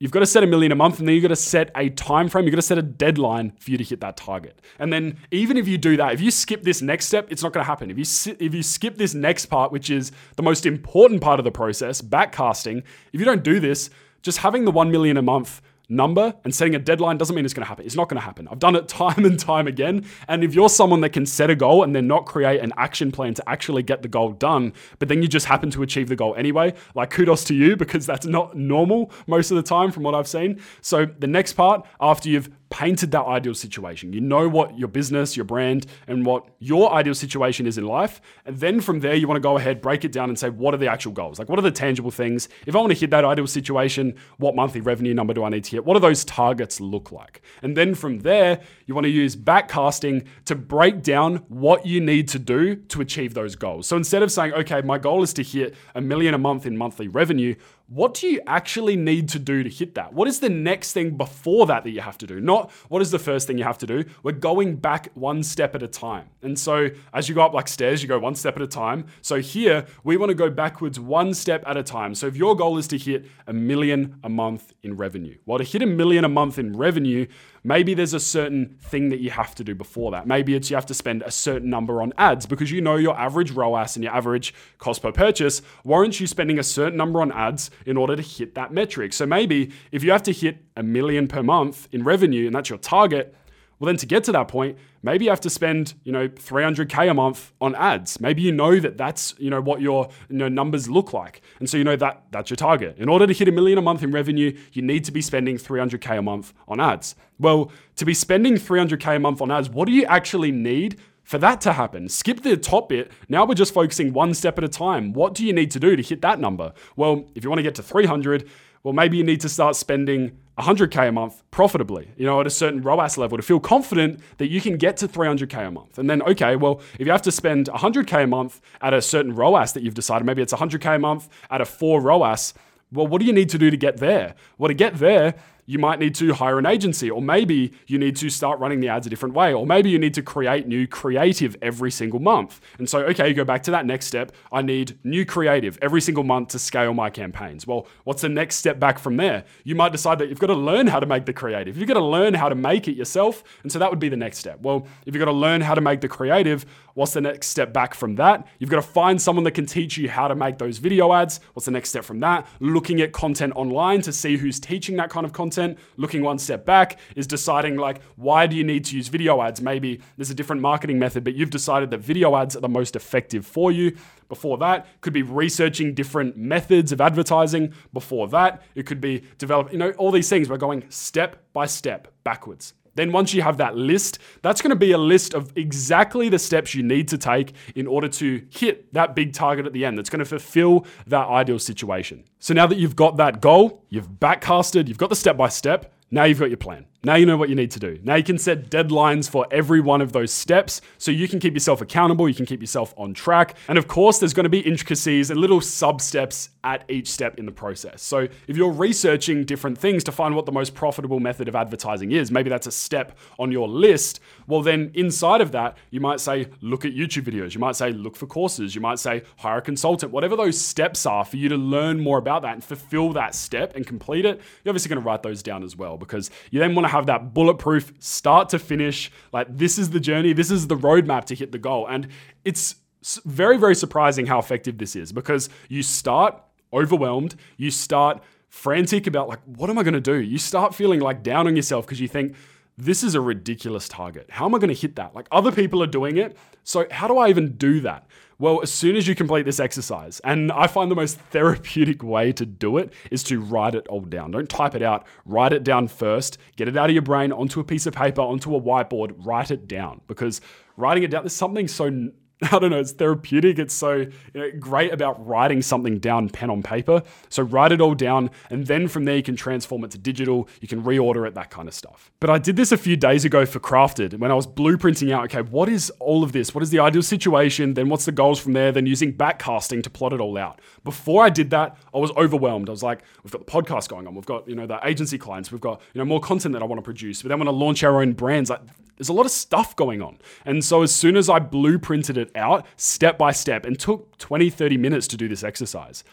You've 0.00 0.12
got 0.12 0.20
to 0.20 0.26
set 0.26 0.42
a 0.42 0.46
million 0.46 0.72
a 0.72 0.74
month 0.74 0.98
and 0.98 1.06
then 1.06 1.14
you've 1.14 1.22
got 1.22 1.28
to 1.28 1.36
set 1.36 1.70
a 1.76 1.90
time 1.90 2.30
frame. 2.30 2.46
You've 2.46 2.54
got 2.54 2.62
to 2.62 2.62
set 2.62 2.78
a 2.78 2.82
deadline 2.82 3.52
for 3.60 3.70
you 3.70 3.76
to 3.76 3.84
hit 3.84 4.00
that 4.00 4.16
target. 4.16 4.58
And 4.78 4.90
then 4.90 5.18
even 5.30 5.58
if 5.58 5.68
you 5.68 5.76
do 5.76 5.98
that, 5.98 6.14
if 6.14 6.22
you 6.22 6.30
skip 6.30 6.62
this 6.62 6.80
next 6.80 7.04
step, 7.04 7.26
it's 7.30 7.42
not 7.42 7.52
going 7.52 7.62
to 7.62 7.68
happen. 7.68 7.90
If 7.90 7.98
you 7.98 8.36
if 8.40 8.54
you 8.54 8.62
skip 8.62 8.96
this 8.96 9.12
next 9.12 9.46
part, 9.46 9.72
which 9.72 9.90
is 9.90 10.10
the 10.36 10.42
most 10.42 10.64
important 10.64 11.20
part 11.20 11.38
of 11.38 11.44
the 11.44 11.50
process, 11.50 12.00
backcasting, 12.00 12.82
if 13.12 13.20
you 13.20 13.26
don't 13.26 13.44
do 13.44 13.60
this, 13.60 13.90
just 14.22 14.38
having 14.38 14.64
the 14.64 14.70
1 14.70 14.90
million 14.90 15.18
a 15.18 15.22
month 15.22 15.60
number 15.90 16.34
and 16.44 16.54
setting 16.54 16.74
a 16.74 16.78
deadline 16.78 17.18
doesn't 17.18 17.34
mean 17.34 17.44
it's 17.44 17.54
going 17.54 17.64
to 17.64 17.68
happen. 17.68 17.84
It's 17.84 17.96
not 17.96 18.08
going 18.08 18.20
to 18.20 18.24
happen. 18.24 18.48
I've 18.50 18.58
done 18.58 18.76
it 18.76 18.88
time 19.00 19.24
and 19.24 19.38
time 19.38 19.66
again. 19.66 20.06
And 20.28 20.44
if 20.44 20.54
you're 20.54 20.68
someone 20.68 21.00
that 21.02 21.10
can 21.10 21.26
set 21.26 21.50
a 21.50 21.56
goal 21.56 21.82
and 21.82 21.94
then 21.94 22.06
not 22.06 22.26
create 22.26 22.60
an 22.60 22.72
action 22.76 23.12
plan 23.12 23.34
to 23.34 23.48
actually 23.48 23.82
get 23.82 24.02
the 24.02 24.08
goal 24.08 24.32
done, 24.32 24.72
but 24.98 25.08
then 25.08 25.22
you 25.22 25.28
just 25.28 25.46
happen 25.46 25.70
to 25.72 25.82
achieve 25.82 26.08
the 26.08 26.16
goal 26.16 26.34
anyway, 26.36 26.74
like 26.94 27.10
kudos 27.10 27.44
to 27.44 27.54
you 27.54 27.76
because 27.80 28.06
that's 28.06 28.26
not 28.26 28.56
normal 28.56 29.10
most 29.26 29.50
of 29.50 29.56
the 29.56 29.62
time 29.62 29.90
from 29.90 30.04
what 30.04 30.14
I've 30.14 30.28
seen. 30.28 30.60
So 30.80 31.06
the 31.06 31.26
next 31.26 31.54
part 31.54 31.86
after 32.00 32.28
you've 32.28 32.48
painted 32.70 33.10
that 33.10 33.24
ideal 33.24 33.54
situation. 33.54 34.12
You 34.12 34.20
know 34.20 34.48
what 34.48 34.78
your 34.78 34.88
business, 34.88 35.36
your 35.36 35.44
brand, 35.44 35.86
and 36.06 36.24
what 36.24 36.46
your 36.60 36.92
ideal 36.92 37.14
situation 37.14 37.66
is 37.66 37.76
in 37.76 37.84
life. 37.84 38.20
And 38.46 38.58
then 38.58 38.80
from 38.80 39.00
there, 39.00 39.14
you 39.14 39.26
want 39.26 39.36
to 39.36 39.42
go 39.42 39.58
ahead, 39.58 39.82
break 39.82 40.04
it 40.04 40.12
down, 40.12 40.28
and 40.28 40.38
say, 40.38 40.50
what 40.50 40.72
are 40.72 40.76
the 40.76 40.86
actual 40.86 41.12
goals? 41.12 41.38
Like, 41.38 41.48
what 41.48 41.58
are 41.58 41.62
the 41.62 41.72
tangible 41.72 42.12
things? 42.12 42.48
If 42.66 42.76
I 42.76 42.78
want 42.78 42.92
to 42.92 42.98
hit 42.98 43.10
that 43.10 43.24
ideal 43.24 43.48
situation, 43.48 44.14
what 44.38 44.54
monthly 44.54 44.80
revenue 44.80 45.12
number 45.12 45.34
do 45.34 45.42
I 45.42 45.48
need 45.48 45.64
to 45.64 45.70
hit? 45.72 45.84
What 45.84 45.94
do 45.94 46.00
those 46.00 46.24
targets 46.24 46.80
look 46.80 47.10
like? 47.10 47.42
And 47.62 47.76
then 47.76 47.94
from 47.94 48.20
there, 48.20 48.60
you 48.86 48.94
want 48.94 49.04
to 49.04 49.10
use 49.10 49.34
backcasting 49.34 50.26
to 50.44 50.54
break 50.54 51.02
down 51.02 51.36
what 51.48 51.86
you 51.86 52.00
need 52.00 52.28
to 52.28 52.38
do 52.38 52.76
to 52.76 53.00
achieve 53.00 53.34
those 53.34 53.56
goals. 53.56 53.88
So 53.88 53.96
instead 53.96 54.22
of 54.22 54.30
saying, 54.30 54.52
okay, 54.54 54.80
my 54.82 54.98
goal 54.98 55.22
is 55.24 55.32
to 55.34 55.42
hit 55.42 55.74
a 55.96 56.00
million 56.00 56.34
a 56.34 56.38
month 56.38 56.66
in 56.66 56.76
monthly 56.76 57.08
revenue, 57.08 57.56
what 57.90 58.14
do 58.14 58.28
you 58.28 58.40
actually 58.46 58.94
need 58.94 59.28
to 59.30 59.38
do 59.40 59.64
to 59.64 59.68
hit 59.68 59.96
that? 59.96 60.12
What 60.12 60.28
is 60.28 60.38
the 60.38 60.48
next 60.48 60.92
thing 60.92 61.16
before 61.16 61.66
that 61.66 61.82
that 61.82 61.90
you 61.90 62.00
have 62.00 62.16
to 62.18 62.26
do? 62.26 62.40
Not 62.40 62.70
what 62.88 63.02
is 63.02 63.10
the 63.10 63.18
first 63.18 63.48
thing 63.48 63.58
you 63.58 63.64
have 63.64 63.78
to 63.78 63.86
do. 63.86 64.04
We're 64.22 64.30
going 64.30 64.76
back 64.76 65.10
one 65.14 65.42
step 65.42 65.74
at 65.74 65.82
a 65.82 65.88
time. 65.88 66.28
And 66.40 66.56
so 66.56 66.90
as 67.12 67.28
you 67.28 67.34
go 67.34 67.42
up 67.42 67.52
like 67.52 67.66
stairs, 67.66 68.00
you 68.00 68.08
go 68.08 68.20
one 68.20 68.36
step 68.36 68.54
at 68.54 68.62
a 68.62 68.68
time. 68.68 69.06
So 69.22 69.40
here, 69.40 69.86
we 70.04 70.16
want 70.16 70.30
to 70.30 70.36
go 70.36 70.50
backwards 70.50 71.00
one 71.00 71.34
step 71.34 71.64
at 71.66 71.76
a 71.76 71.82
time. 71.82 72.14
So 72.14 72.28
if 72.28 72.36
your 72.36 72.54
goal 72.54 72.78
is 72.78 72.86
to 72.88 72.98
hit 72.98 73.26
a 73.48 73.52
million 73.52 74.20
a 74.22 74.28
month 74.28 74.72
in 74.84 74.96
revenue, 74.96 75.36
well, 75.44 75.58
to 75.58 75.64
hit 75.64 75.82
a 75.82 75.86
million 75.86 76.24
a 76.24 76.28
month 76.28 76.60
in 76.60 76.76
revenue, 76.76 77.26
Maybe 77.62 77.92
there's 77.92 78.14
a 78.14 78.20
certain 78.20 78.78
thing 78.80 79.10
that 79.10 79.20
you 79.20 79.30
have 79.30 79.54
to 79.56 79.64
do 79.64 79.74
before 79.74 80.10
that. 80.12 80.26
Maybe 80.26 80.54
it's 80.54 80.70
you 80.70 80.76
have 80.76 80.86
to 80.86 80.94
spend 80.94 81.22
a 81.22 81.30
certain 81.30 81.68
number 81.68 82.00
on 82.00 82.14
ads 82.16 82.46
because 82.46 82.70
you 82.70 82.80
know 82.80 82.96
your 82.96 83.18
average 83.18 83.50
ROAS 83.50 83.96
and 83.96 84.04
your 84.04 84.14
average 84.14 84.54
cost 84.78 85.02
per 85.02 85.12
purchase 85.12 85.60
warrants 85.84 86.20
you 86.20 86.26
spending 86.26 86.58
a 86.58 86.62
certain 86.62 86.96
number 86.96 87.20
on 87.20 87.30
ads 87.32 87.70
in 87.84 87.96
order 87.98 88.16
to 88.16 88.22
hit 88.22 88.54
that 88.54 88.72
metric. 88.72 89.12
So 89.12 89.26
maybe 89.26 89.72
if 89.92 90.02
you 90.02 90.10
have 90.10 90.22
to 90.22 90.32
hit 90.32 90.64
a 90.76 90.82
million 90.82 91.28
per 91.28 91.42
month 91.42 91.88
in 91.92 92.02
revenue 92.02 92.46
and 92.46 92.54
that's 92.54 92.70
your 92.70 92.78
target, 92.78 93.34
well, 93.80 93.86
then 93.86 93.96
to 93.96 94.06
get 94.06 94.24
to 94.24 94.32
that 94.32 94.46
point, 94.46 94.76
maybe 95.02 95.24
you 95.24 95.30
have 95.30 95.40
to 95.40 95.50
spend, 95.50 95.94
you 96.04 96.12
know, 96.12 96.28
300k 96.28 97.10
a 97.10 97.14
month 97.14 97.52
on 97.62 97.74
ads. 97.74 98.20
Maybe 98.20 98.42
you 98.42 98.52
know 98.52 98.78
that 98.78 98.98
that's, 98.98 99.34
you 99.38 99.48
know, 99.48 99.62
what 99.62 99.80
your 99.80 100.10
you 100.28 100.36
know, 100.36 100.48
numbers 100.48 100.88
look 100.90 101.14
like, 101.14 101.40
and 101.58 101.68
so 101.68 101.78
you 101.78 101.84
know 101.84 101.96
that 101.96 102.24
that's 102.30 102.50
your 102.50 102.58
target. 102.58 102.98
In 102.98 103.08
order 103.08 103.26
to 103.26 103.32
hit 103.32 103.48
a 103.48 103.52
million 103.52 103.78
a 103.78 103.82
month 103.82 104.02
in 104.02 104.12
revenue, 104.12 104.54
you 104.72 104.82
need 104.82 105.04
to 105.06 105.12
be 105.12 105.22
spending 105.22 105.56
300k 105.56 106.18
a 106.18 106.22
month 106.22 106.52
on 106.68 106.78
ads. 106.78 107.16
Well, 107.38 107.72
to 107.96 108.04
be 108.04 108.12
spending 108.12 108.54
300k 108.54 109.16
a 109.16 109.18
month 109.18 109.40
on 109.40 109.50
ads, 109.50 109.70
what 109.70 109.86
do 109.86 109.92
you 109.92 110.04
actually 110.04 110.52
need 110.52 111.00
for 111.22 111.38
that 111.38 111.60
to 111.60 111.72
happen. 111.74 112.08
Skip 112.08 112.42
the 112.42 112.56
top 112.56 112.88
bit. 112.88 113.12
Now 113.28 113.44
we're 113.44 113.54
just 113.54 113.72
focusing 113.72 114.12
one 114.12 114.34
step 114.34 114.58
at 114.58 114.64
a 114.64 114.68
time. 114.68 115.12
What 115.12 115.32
do 115.32 115.46
you 115.46 115.52
need 115.52 115.70
to 115.70 115.78
do 115.78 115.94
to 115.94 116.02
hit 116.02 116.22
that 116.22 116.40
number? 116.40 116.72
Well, 116.96 117.24
if 117.36 117.44
you 117.44 117.50
want 117.50 117.60
to 117.60 117.62
get 117.62 117.76
to 117.76 117.84
300, 117.84 118.48
well, 118.82 118.94
maybe 118.94 119.16
you 119.16 119.22
need 119.22 119.40
to 119.42 119.48
start 119.48 119.76
spending 119.76 120.38
100K 120.60 121.08
a 121.08 121.12
month 121.12 121.42
profitably, 121.50 122.10
you 122.16 122.26
know, 122.26 122.40
at 122.40 122.46
a 122.46 122.50
certain 122.50 122.82
ROAS 122.82 123.16
level 123.18 123.36
to 123.36 123.42
feel 123.42 123.60
confident 123.60 124.20
that 124.38 124.48
you 124.48 124.60
can 124.60 124.76
get 124.76 124.96
to 124.98 125.08
300K 125.08 125.68
a 125.68 125.70
month. 125.70 125.98
And 125.98 126.08
then, 126.08 126.22
okay, 126.22 126.56
well, 126.56 126.80
if 126.98 127.06
you 127.06 127.12
have 127.12 127.22
to 127.22 127.32
spend 127.32 127.68
100K 127.68 128.24
a 128.24 128.26
month 128.26 128.60
at 128.80 128.94
a 128.94 129.02
certain 129.02 129.34
ROAS 129.34 129.72
that 129.72 129.82
you've 129.82 129.94
decided, 129.94 130.24
maybe 130.26 130.42
it's 130.42 130.52
100K 130.52 130.96
a 130.96 130.98
month 130.98 131.28
at 131.50 131.60
a 131.60 131.64
four 131.64 132.00
ROAS, 132.00 132.54
well, 132.92 133.06
what 133.06 133.20
do 133.20 133.26
you 133.26 133.32
need 133.32 133.48
to 133.50 133.58
do 133.58 133.70
to 133.70 133.76
get 133.76 133.98
there? 133.98 134.34
Well, 134.58 134.68
to 134.68 134.74
get 134.74 134.98
there, 134.98 135.34
you 135.70 135.78
might 135.78 136.00
need 136.00 136.16
to 136.16 136.34
hire 136.34 136.58
an 136.58 136.66
agency, 136.66 137.08
or 137.08 137.22
maybe 137.22 137.72
you 137.86 137.96
need 137.96 138.16
to 138.16 138.28
start 138.28 138.58
running 138.58 138.80
the 138.80 138.88
ads 138.88 139.06
a 139.06 139.10
different 139.10 139.36
way, 139.36 139.54
or 139.54 139.64
maybe 139.64 139.88
you 139.88 140.00
need 140.00 140.14
to 140.14 140.20
create 140.20 140.66
new 140.66 140.84
creative 140.84 141.56
every 141.62 141.92
single 141.92 142.18
month. 142.18 142.60
And 142.78 142.90
so, 142.90 143.02
okay, 143.02 143.28
you 143.28 143.34
go 143.34 143.44
back 143.44 143.62
to 143.62 143.70
that 143.70 143.86
next 143.86 144.06
step. 144.06 144.32
I 144.50 144.62
need 144.62 144.98
new 145.04 145.24
creative 145.24 145.78
every 145.80 146.00
single 146.00 146.24
month 146.24 146.48
to 146.48 146.58
scale 146.58 146.92
my 146.92 147.08
campaigns. 147.08 147.68
Well, 147.68 147.86
what's 148.02 148.22
the 148.22 148.28
next 148.28 148.56
step 148.56 148.80
back 148.80 148.98
from 148.98 149.16
there? 149.16 149.44
You 149.62 149.76
might 149.76 149.92
decide 149.92 150.18
that 150.18 150.28
you've 150.28 150.40
got 150.40 150.48
to 150.48 150.54
learn 150.54 150.88
how 150.88 150.98
to 150.98 151.06
make 151.06 151.24
the 151.24 151.32
creative. 151.32 151.78
You've 151.78 151.86
got 151.86 151.94
to 151.94 152.04
learn 152.04 152.34
how 152.34 152.48
to 152.48 152.56
make 152.56 152.88
it 152.88 152.96
yourself. 152.96 153.44
And 153.62 153.70
so 153.70 153.78
that 153.78 153.90
would 153.90 154.00
be 154.00 154.08
the 154.08 154.16
next 154.16 154.38
step. 154.38 154.60
Well, 154.62 154.88
if 155.06 155.14
you've 155.14 155.20
got 155.20 155.30
to 155.30 155.38
learn 155.38 155.60
how 155.60 155.74
to 155.74 155.80
make 155.80 156.00
the 156.00 156.08
creative, 156.08 156.66
what's 157.00 157.14
the 157.14 157.20
next 157.22 157.46
step 157.46 157.72
back 157.72 157.94
from 157.94 158.16
that? 158.16 158.46
You've 158.58 158.68
got 158.68 158.76
to 158.76 158.82
find 158.82 159.20
someone 159.20 159.44
that 159.44 159.52
can 159.52 159.64
teach 159.64 159.96
you 159.96 160.10
how 160.10 160.28
to 160.28 160.34
make 160.34 160.58
those 160.58 160.76
video 160.76 161.14
ads. 161.14 161.40
What's 161.54 161.64
the 161.64 161.70
next 161.70 161.88
step 161.88 162.04
from 162.04 162.20
that? 162.20 162.46
Looking 162.60 163.00
at 163.00 163.12
content 163.12 163.54
online 163.56 164.02
to 164.02 164.12
see 164.12 164.36
who's 164.36 164.60
teaching 164.60 164.96
that 164.96 165.08
kind 165.08 165.24
of 165.24 165.32
content. 165.32 165.78
Looking 165.96 166.22
one 166.22 166.38
step 166.38 166.66
back 166.66 166.98
is 167.16 167.26
deciding 167.26 167.78
like 167.78 168.02
why 168.16 168.46
do 168.46 168.54
you 168.54 168.64
need 168.64 168.84
to 168.84 168.96
use 168.96 169.08
video 169.08 169.40
ads? 169.40 169.62
Maybe 169.62 170.02
there's 170.18 170.28
a 170.28 170.34
different 170.34 170.60
marketing 170.60 170.98
method, 170.98 171.24
but 171.24 171.34
you've 171.34 171.48
decided 171.48 171.90
that 171.90 172.00
video 172.00 172.36
ads 172.36 172.54
are 172.54 172.60
the 172.60 172.68
most 172.68 172.94
effective 172.94 173.46
for 173.46 173.72
you. 173.72 173.96
Before 174.28 174.58
that, 174.58 174.86
could 175.00 175.14
be 175.14 175.22
researching 175.22 175.94
different 175.94 176.36
methods 176.36 176.92
of 176.92 177.00
advertising. 177.00 177.72
Before 177.94 178.28
that, 178.28 178.60
it 178.74 178.84
could 178.84 179.00
be 179.00 179.22
developing, 179.38 179.72
you 179.72 179.78
know, 179.78 179.92
all 179.92 180.10
these 180.10 180.28
things. 180.28 180.50
We're 180.50 180.58
going 180.58 180.84
step 180.90 181.42
by 181.54 181.64
step 181.64 182.12
backwards. 182.24 182.74
Then, 182.94 183.12
once 183.12 183.32
you 183.34 183.42
have 183.42 183.56
that 183.58 183.76
list, 183.76 184.18
that's 184.42 184.60
going 184.60 184.70
to 184.70 184.76
be 184.76 184.92
a 184.92 184.98
list 184.98 185.34
of 185.34 185.52
exactly 185.56 186.28
the 186.28 186.38
steps 186.38 186.74
you 186.74 186.82
need 186.82 187.08
to 187.08 187.18
take 187.18 187.54
in 187.74 187.86
order 187.86 188.08
to 188.08 188.42
hit 188.50 188.92
that 188.92 189.14
big 189.14 189.32
target 189.32 189.66
at 189.66 189.72
the 189.72 189.84
end 189.84 189.98
that's 189.98 190.10
going 190.10 190.20
to 190.20 190.24
fulfill 190.24 190.86
that 191.06 191.28
ideal 191.28 191.58
situation. 191.58 192.24
So, 192.38 192.54
now 192.54 192.66
that 192.66 192.78
you've 192.78 192.96
got 192.96 193.16
that 193.18 193.40
goal, 193.40 193.84
you've 193.88 194.08
backcasted, 194.08 194.88
you've 194.88 194.98
got 194.98 195.10
the 195.10 195.16
step 195.16 195.36
by 195.36 195.48
step, 195.48 195.92
now 196.10 196.24
you've 196.24 196.40
got 196.40 196.50
your 196.50 196.56
plan. 196.56 196.86
Now 197.02 197.14
you 197.14 197.24
know 197.24 197.38
what 197.38 197.48
you 197.48 197.54
need 197.54 197.70
to 197.70 197.78
do. 197.78 197.98
Now 198.02 198.16
you 198.16 198.22
can 198.22 198.36
set 198.36 198.68
deadlines 198.68 199.28
for 199.28 199.46
every 199.50 199.80
one 199.80 200.02
of 200.02 200.12
those 200.12 200.30
steps 200.30 200.82
so 200.98 201.10
you 201.10 201.28
can 201.28 201.40
keep 201.40 201.54
yourself 201.54 201.80
accountable, 201.80 202.28
you 202.28 202.34
can 202.34 202.44
keep 202.44 202.60
yourself 202.60 202.92
on 202.98 203.14
track. 203.14 203.56
And 203.68 203.78
of 203.78 203.88
course, 203.88 204.18
there's 204.18 204.34
going 204.34 204.44
to 204.44 204.50
be 204.50 204.60
intricacies 204.60 205.30
and 205.30 205.40
little 205.40 205.62
sub 205.62 206.02
steps 206.02 206.50
at 206.62 206.84
each 206.90 207.10
step 207.10 207.38
in 207.38 207.46
the 207.46 207.52
process. 207.52 208.02
So 208.02 208.28
if 208.46 208.54
you're 208.54 208.70
researching 208.70 209.44
different 209.46 209.78
things 209.78 210.04
to 210.04 210.12
find 210.12 210.36
what 210.36 210.44
the 210.44 210.52
most 210.52 210.74
profitable 210.74 211.20
method 211.20 211.48
of 211.48 211.56
advertising 211.56 212.12
is, 212.12 212.30
maybe 212.30 212.50
that's 212.50 212.66
a 212.66 212.70
step 212.70 213.16
on 213.38 213.50
your 213.50 213.66
list. 213.66 214.20
Well, 214.46 214.60
then 214.60 214.90
inside 214.92 215.40
of 215.40 215.52
that, 215.52 215.78
you 215.90 216.00
might 216.00 216.20
say, 216.20 216.48
look 216.60 216.84
at 216.84 216.92
YouTube 216.92 217.22
videos. 217.22 217.54
You 217.54 217.60
might 217.60 217.76
say, 217.76 217.92
look 217.92 218.14
for 218.14 218.26
courses. 218.26 218.74
You 218.74 218.82
might 218.82 218.98
say, 218.98 219.22
hire 219.38 219.58
a 219.58 219.62
consultant. 219.62 220.12
Whatever 220.12 220.36
those 220.36 220.60
steps 220.60 221.06
are 221.06 221.24
for 221.24 221.38
you 221.38 221.48
to 221.48 221.56
learn 221.56 221.98
more 221.98 222.18
about 222.18 222.42
that 222.42 222.52
and 222.52 222.62
fulfill 222.62 223.14
that 223.14 223.34
step 223.34 223.74
and 223.74 223.86
complete 223.86 224.26
it, 224.26 224.38
you're 224.64 224.70
obviously 224.70 224.90
going 224.90 225.00
to 225.00 225.06
write 225.06 225.22
those 225.22 225.42
down 225.42 225.62
as 225.62 225.76
well 225.76 225.96
because 225.96 226.30
you 226.50 226.60
then 226.60 226.74
want 226.74 226.84
to 226.84 226.89
have 226.90 227.06
that 227.06 227.32
bulletproof 227.32 227.92
start 227.98 228.48
to 228.50 228.58
finish. 228.58 229.10
Like, 229.32 229.46
this 229.50 229.78
is 229.78 229.90
the 229.90 230.00
journey, 230.00 230.32
this 230.32 230.50
is 230.50 230.66
the 230.66 230.76
roadmap 230.76 231.24
to 231.26 231.34
hit 231.34 231.52
the 231.52 231.58
goal. 231.58 231.86
And 231.88 232.08
it's 232.44 232.76
very, 233.24 233.56
very 233.56 233.74
surprising 233.74 234.26
how 234.26 234.38
effective 234.38 234.78
this 234.78 234.94
is 234.94 235.12
because 235.12 235.48
you 235.68 235.82
start 235.82 236.34
overwhelmed, 236.72 237.34
you 237.56 237.70
start 237.70 238.22
frantic 238.48 239.06
about, 239.06 239.28
like, 239.28 239.40
what 239.44 239.70
am 239.70 239.78
I 239.78 239.82
going 239.82 239.94
to 239.94 240.00
do? 240.00 240.16
You 240.16 240.38
start 240.38 240.74
feeling 240.74 241.00
like 241.00 241.22
down 241.22 241.46
on 241.46 241.56
yourself 241.56 241.86
because 241.86 242.00
you 242.00 242.08
think, 242.08 242.34
this 242.78 243.02
is 243.02 243.14
a 243.14 243.20
ridiculous 243.20 243.88
target. 243.88 244.30
How 244.30 244.46
am 244.46 244.54
I 244.54 244.58
going 244.58 244.74
to 244.74 244.80
hit 244.80 244.96
that? 244.96 245.14
Like 245.14 245.26
other 245.30 245.52
people 245.52 245.82
are 245.82 245.86
doing 245.86 246.16
it. 246.16 246.36
So, 246.64 246.86
how 246.90 247.08
do 247.08 247.18
I 247.18 247.28
even 247.28 247.56
do 247.56 247.80
that? 247.80 248.06
Well, 248.38 248.62
as 248.62 248.72
soon 248.72 248.96
as 248.96 249.06
you 249.06 249.14
complete 249.14 249.44
this 249.44 249.60
exercise, 249.60 250.18
and 250.20 250.50
I 250.50 250.66
find 250.66 250.90
the 250.90 250.94
most 250.94 251.18
therapeutic 251.30 252.02
way 252.02 252.32
to 252.32 252.46
do 252.46 252.78
it 252.78 252.92
is 253.10 253.22
to 253.24 253.40
write 253.40 253.74
it 253.74 253.86
all 253.88 254.00
down. 254.00 254.30
Don't 254.30 254.48
type 254.48 254.74
it 254.74 254.82
out, 254.82 255.06
write 255.26 255.52
it 255.52 255.62
down 255.62 255.88
first, 255.88 256.38
get 256.56 256.66
it 256.66 256.76
out 256.76 256.88
of 256.88 256.94
your 256.94 257.02
brain 257.02 257.32
onto 257.32 257.60
a 257.60 257.64
piece 257.64 257.86
of 257.86 257.94
paper, 257.94 258.22
onto 258.22 258.56
a 258.56 258.60
whiteboard, 258.60 259.14
write 259.18 259.50
it 259.50 259.68
down 259.68 260.00
because 260.06 260.40
writing 260.78 261.02
it 261.02 261.10
down, 261.10 261.22
there's 261.22 261.34
something 261.34 261.68
so 261.68 262.10
I 262.52 262.58
don't 262.58 262.70
know, 262.70 262.80
it's 262.80 262.92
therapeutic. 262.92 263.58
It's 263.58 263.74
so 263.74 263.92
you 263.92 264.10
know, 264.34 264.50
great 264.58 264.92
about 264.92 265.24
writing 265.26 265.60
something 265.60 265.98
down 265.98 266.30
pen 266.30 266.48
on 266.48 266.62
paper. 266.62 267.02
So 267.28 267.42
write 267.42 267.72
it 267.72 267.80
all 267.80 267.94
down, 267.94 268.30
and 268.48 268.66
then 268.66 268.88
from 268.88 269.04
there 269.04 269.16
you 269.16 269.22
can 269.22 269.36
transform 269.36 269.84
it 269.84 269.90
to 269.90 269.98
digital. 269.98 270.48
You 270.60 270.68
can 270.68 270.82
reorder 270.82 271.26
it, 271.26 271.34
that 271.34 271.50
kind 271.50 271.68
of 271.68 271.74
stuff. 271.74 272.10
But 272.18 272.30
I 272.30 272.38
did 272.38 272.56
this 272.56 272.72
a 272.72 272.78
few 272.78 272.96
days 272.96 273.24
ago 273.24 273.44
for 273.44 273.60
Crafted 273.60 274.18
when 274.18 274.30
I 274.30 274.34
was 274.34 274.46
blueprinting 274.46 275.12
out, 275.12 275.24
okay, 275.24 275.42
what 275.42 275.68
is 275.68 275.90
all 276.00 276.22
of 276.22 276.32
this? 276.32 276.54
What 276.54 276.62
is 276.62 276.70
the 276.70 276.78
ideal 276.78 277.02
situation? 277.02 277.74
Then 277.74 277.88
what's 277.88 278.06
the 278.06 278.12
goals 278.12 278.40
from 278.40 278.54
there? 278.54 278.72
Then 278.72 278.86
using 278.86 279.12
backcasting 279.12 279.82
to 279.82 279.90
plot 279.90 280.12
it 280.12 280.20
all 280.20 280.38
out. 280.38 280.60
Before 280.82 281.22
I 281.22 281.28
did 281.28 281.50
that, 281.50 281.76
I 281.94 281.98
was 281.98 282.10
overwhelmed. 282.12 282.68
I 282.68 282.72
was 282.72 282.82
like, 282.82 283.02
we've 283.22 283.32
got 283.32 283.46
the 283.46 283.52
podcast 283.52 283.88
going 283.88 284.06
on, 284.06 284.14
we've 284.14 284.24
got, 284.24 284.48
you 284.48 284.54
know, 284.54 284.66
the 284.66 284.80
agency 284.86 285.18
clients, 285.18 285.52
we've 285.52 285.60
got, 285.60 285.80
you 285.92 285.98
know, 285.98 286.04
more 286.06 286.20
content 286.20 286.54
that 286.54 286.62
I 286.62 286.64
want 286.66 286.78
to 286.78 286.82
produce. 286.82 287.22
But 287.22 287.28
then 287.28 287.38
when 287.38 287.48
I 287.48 287.52
launch 287.52 287.84
our 287.84 288.00
own 288.00 288.12
brands, 288.12 288.48
like 288.48 288.60
there's 289.00 289.08
a 289.08 289.14
lot 289.14 289.24
of 289.24 289.32
stuff 289.32 289.74
going 289.76 290.02
on. 290.02 290.18
And 290.44 290.62
so 290.62 290.82
as 290.82 290.94
soon 290.94 291.16
as 291.16 291.30
I 291.30 291.40
blueprinted 291.40 292.18
it 292.18 292.30
out 292.36 292.66
step 292.76 293.16
by 293.16 293.32
step 293.32 293.64
and 293.64 293.80
took 293.80 294.18
20, 294.18 294.50
30 294.50 294.76
minutes 294.76 295.08
to 295.08 295.16
do 295.16 295.26
this 295.26 295.42
exercise, 295.42 296.04